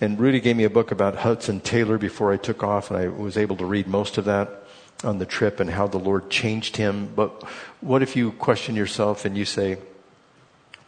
[0.01, 3.07] And Rudy gave me a book about Hudson Taylor before I took off, and I
[3.07, 4.66] was able to read most of that
[5.03, 7.11] on the trip and how the Lord changed him.
[7.15, 7.43] But
[7.81, 9.77] what if you question yourself and you say,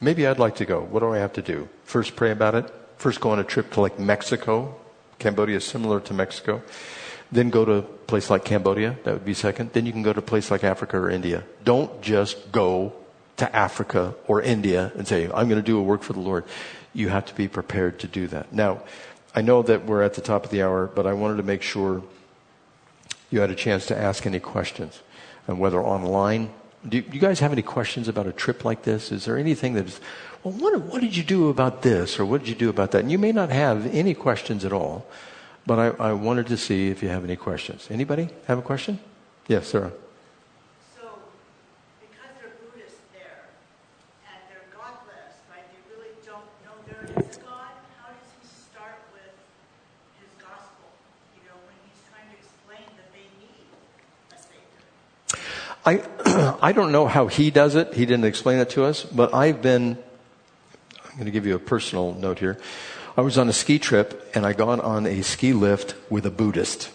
[0.02, 0.80] Maybe I'd like to go.
[0.80, 1.68] What do I have to do?
[1.84, 2.74] First, pray about it.
[2.98, 4.76] First, go on a trip to like Mexico.
[5.20, 6.62] Cambodia is similar to Mexico.
[7.32, 8.98] Then go to a place like Cambodia.
[9.04, 9.74] That would be second.
[9.74, 11.44] Then you can go to a place like Africa or India.
[11.66, 12.94] Don't just go
[13.38, 16.46] to Africa or India and say, I'm going to do a work for the Lord.
[16.94, 18.54] You have to be prepared to do that.
[18.54, 18.84] Now,
[19.36, 21.62] I know that we're at the top of the hour, but I wanted to make
[21.62, 22.02] sure
[23.30, 25.02] you had a chance to ask any questions,
[25.48, 26.52] and whether online
[26.88, 29.12] do you guys have any questions about a trip like this?
[29.12, 30.00] Is there anything that is,
[30.44, 33.02] well, what, what did you do about this or what did you do about that?
[33.02, 35.06] And you may not have any questions at all,
[35.66, 37.88] but I, I wanted to see if you have any questions.
[37.92, 39.00] Anybody have a question?
[39.48, 39.92] Yes, Sarah.
[55.86, 56.04] I,
[56.62, 57.94] I don't know how he does it.
[57.94, 59.98] He didn't explain it to us, but I've been,
[61.06, 62.58] I'm going to give you a personal note here.
[63.18, 66.32] I was on a ski trip and I got on a ski lift with a
[66.32, 66.90] Buddhist.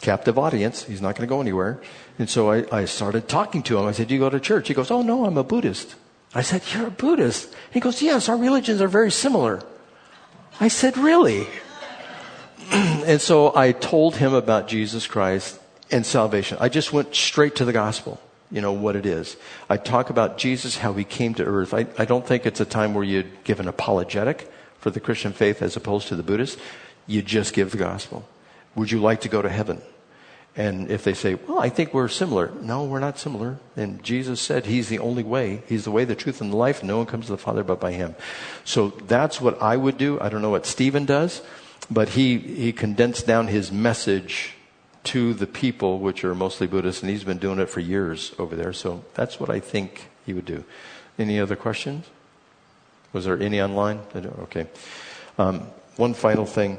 [0.00, 0.84] Captive audience.
[0.84, 1.80] He's not going to go anywhere.
[2.18, 3.86] And so I, I started talking to him.
[3.86, 4.68] I said, Do you go to church?
[4.68, 5.94] He goes, Oh, no, I'm a Buddhist.
[6.34, 7.54] I said, You're a Buddhist?
[7.70, 9.62] He goes, Yes, our religions are very similar.
[10.60, 11.46] I said, Really?
[12.72, 15.58] and so I told him about Jesus Christ
[15.92, 16.58] and salvation.
[16.60, 18.20] I just went straight to the gospel,
[18.50, 19.36] you know, what it is.
[19.68, 21.74] I talk about Jesus, how he came to earth.
[21.74, 25.32] I, I don't think it's a time where you give an apologetic for the Christian
[25.32, 26.58] faith as opposed to the Buddhist.
[27.06, 28.26] You just give the gospel.
[28.74, 29.82] Would you like to go to heaven?
[30.54, 32.50] And if they say, well, I think we're similar.
[32.60, 33.58] No, we're not similar.
[33.74, 35.62] And Jesus said he's the only way.
[35.66, 36.82] He's the way, the truth, and the life.
[36.82, 38.14] No one comes to the Father but by him.
[38.64, 40.20] So that's what I would do.
[40.20, 41.40] I don't know what Stephen does,
[41.90, 44.54] but he, he condensed down his message
[45.04, 48.54] to the people, which are mostly Buddhists, and he's been doing it for years over
[48.54, 48.72] there.
[48.72, 50.64] So that's what I think he would do.
[51.18, 52.06] Any other questions?
[53.12, 54.00] Was there any online?
[54.14, 54.66] Okay.
[55.38, 56.78] Um, one final thing.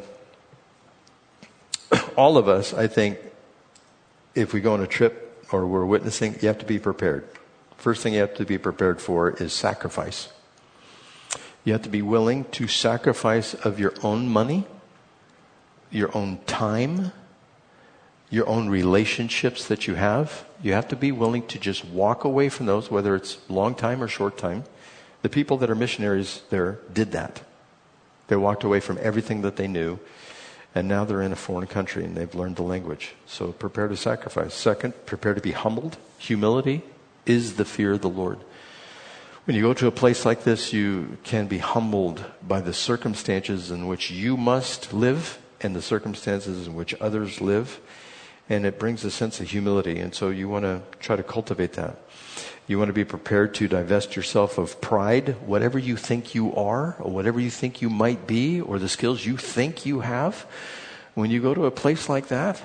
[2.18, 3.20] All of us, I think,
[4.36, 7.28] if we go on a trip or we're witnessing, you have to be prepared.
[7.78, 10.30] First thing you have to be prepared for is sacrifice.
[11.66, 14.66] You have to be willing to sacrifice of your own money,
[15.92, 17.12] your own time,
[18.34, 20.44] your own relationships that you have.
[20.64, 24.02] You have to be willing to just walk away from those, whether it's long time
[24.02, 24.64] or short time.
[25.22, 27.44] The people that are missionaries there did that.
[28.30, 30.00] They walked away from everything that they knew
[30.74, 33.14] and now they're in a foreign country and they've learned the language.
[33.28, 34.56] So prepare to sacrifice.
[34.56, 35.98] Second, prepare to be humbled.
[36.18, 36.82] Humility
[37.28, 38.40] is the fear of the Lord.
[39.46, 43.70] When you go to a place like this, you can be humbled by the circumstances
[43.70, 47.80] in which you must live and the circumstances in which others live.
[48.50, 50.00] And it brings a sense of humility.
[50.00, 51.98] And so you want to try to cultivate that.
[52.68, 56.96] You want to be prepared to divest yourself of pride, whatever you think you are,
[57.00, 60.46] or whatever you think you might be, or the skills you think you have.
[61.14, 62.62] When you go to a place like that,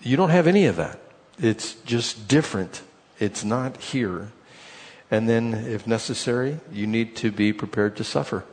[0.00, 0.98] you don't have any of that.
[1.38, 2.82] It's just different.
[3.18, 4.32] It's not here.
[5.10, 8.44] And then, if necessary, you need to be prepared to suffer.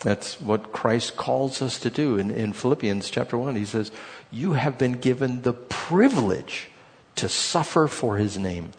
[0.00, 2.16] That's what Christ calls us to do.
[2.16, 3.92] In, in Philippians chapter 1, he says,
[4.30, 6.70] You have been given the privilege
[7.16, 8.72] to suffer for his name.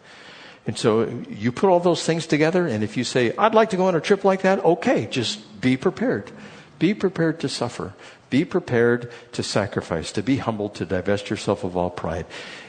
[0.65, 3.77] And so you put all those things together, and if you say, I'd like to
[3.77, 6.31] go on a trip like that, okay, just be prepared.
[6.79, 7.93] Be prepared to suffer.
[8.29, 12.25] Be prepared to sacrifice, to be humble, to divest yourself of all pride.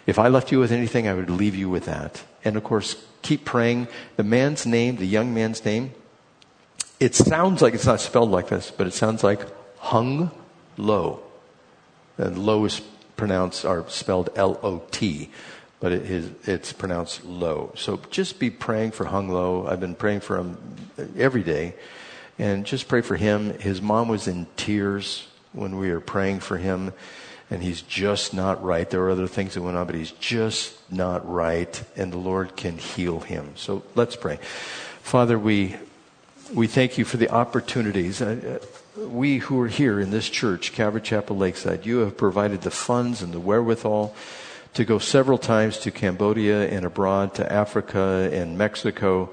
[0.06, 2.22] If I left you with anything, I would leave you with that.
[2.44, 3.88] And of course, keep praying.
[4.16, 5.92] The man's name, the young man's name,
[7.02, 9.40] it sounds like it's not spelled like this, but it sounds like
[9.78, 10.30] hung
[10.76, 11.22] low.
[12.18, 12.80] And low is
[13.16, 15.30] pronounced or spelled L O T
[15.82, 17.72] but it is, it's pronounced low.
[17.74, 19.66] So just be praying for Hung low.
[19.66, 20.56] I've been praying for him
[21.18, 21.74] every day.
[22.38, 23.58] And just pray for him.
[23.58, 26.92] His mom was in tears when we were praying for him.
[27.50, 28.88] And he's just not right.
[28.88, 31.82] There were other things that went on, but he's just not right.
[31.96, 33.54] And the Lord can heal him.
[33.56, 34.38] So let's pray.
[35.02, 35.74] Father, we,
[36.52, 38.20] we thank you for the opportunities.
[38.20, 38.58] Uh,
[39.00, 42.70] uh, we who are here in this church, Calvary Chapel Lakeside, you have provided the
[42.70, 44.14] funds and the wherewithal
[44.74, 49.30] to go several times to Cambodia and abroad to Africa and Mexico.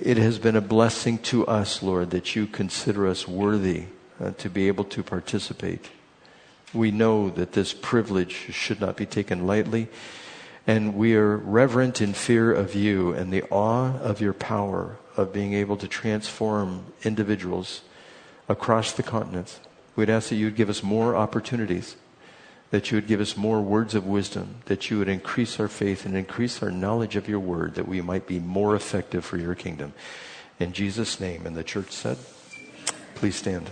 [0.00, 3.84] It has been a blessing to us, Lord, that you consider us worthy
[4.18, 5.90] uh, to be able to participate.
[6.72, 9.88] We know that this privilege should not be taken lightly,
[10.66, 15.32] and we are reverent in fear of you and the awe of your power of
[15.32, 17.82] being able to transform individuals
[18.48, 19.60] across the continents.
[19.96, 21.96] We'd ask that you'd give us more opportunities
[22.70, 26.06] that you would give us more words of wisdom, that you would increase our faith
[26.06, 29.54] and increase our knowledge of your word, that we might be more effective for your
[29.54, 29.92] kingdom.
[30.58, 31.46] In Jesus' name.
[31.46, 32.16] And the church said,
[33.16, 33.68] please stand.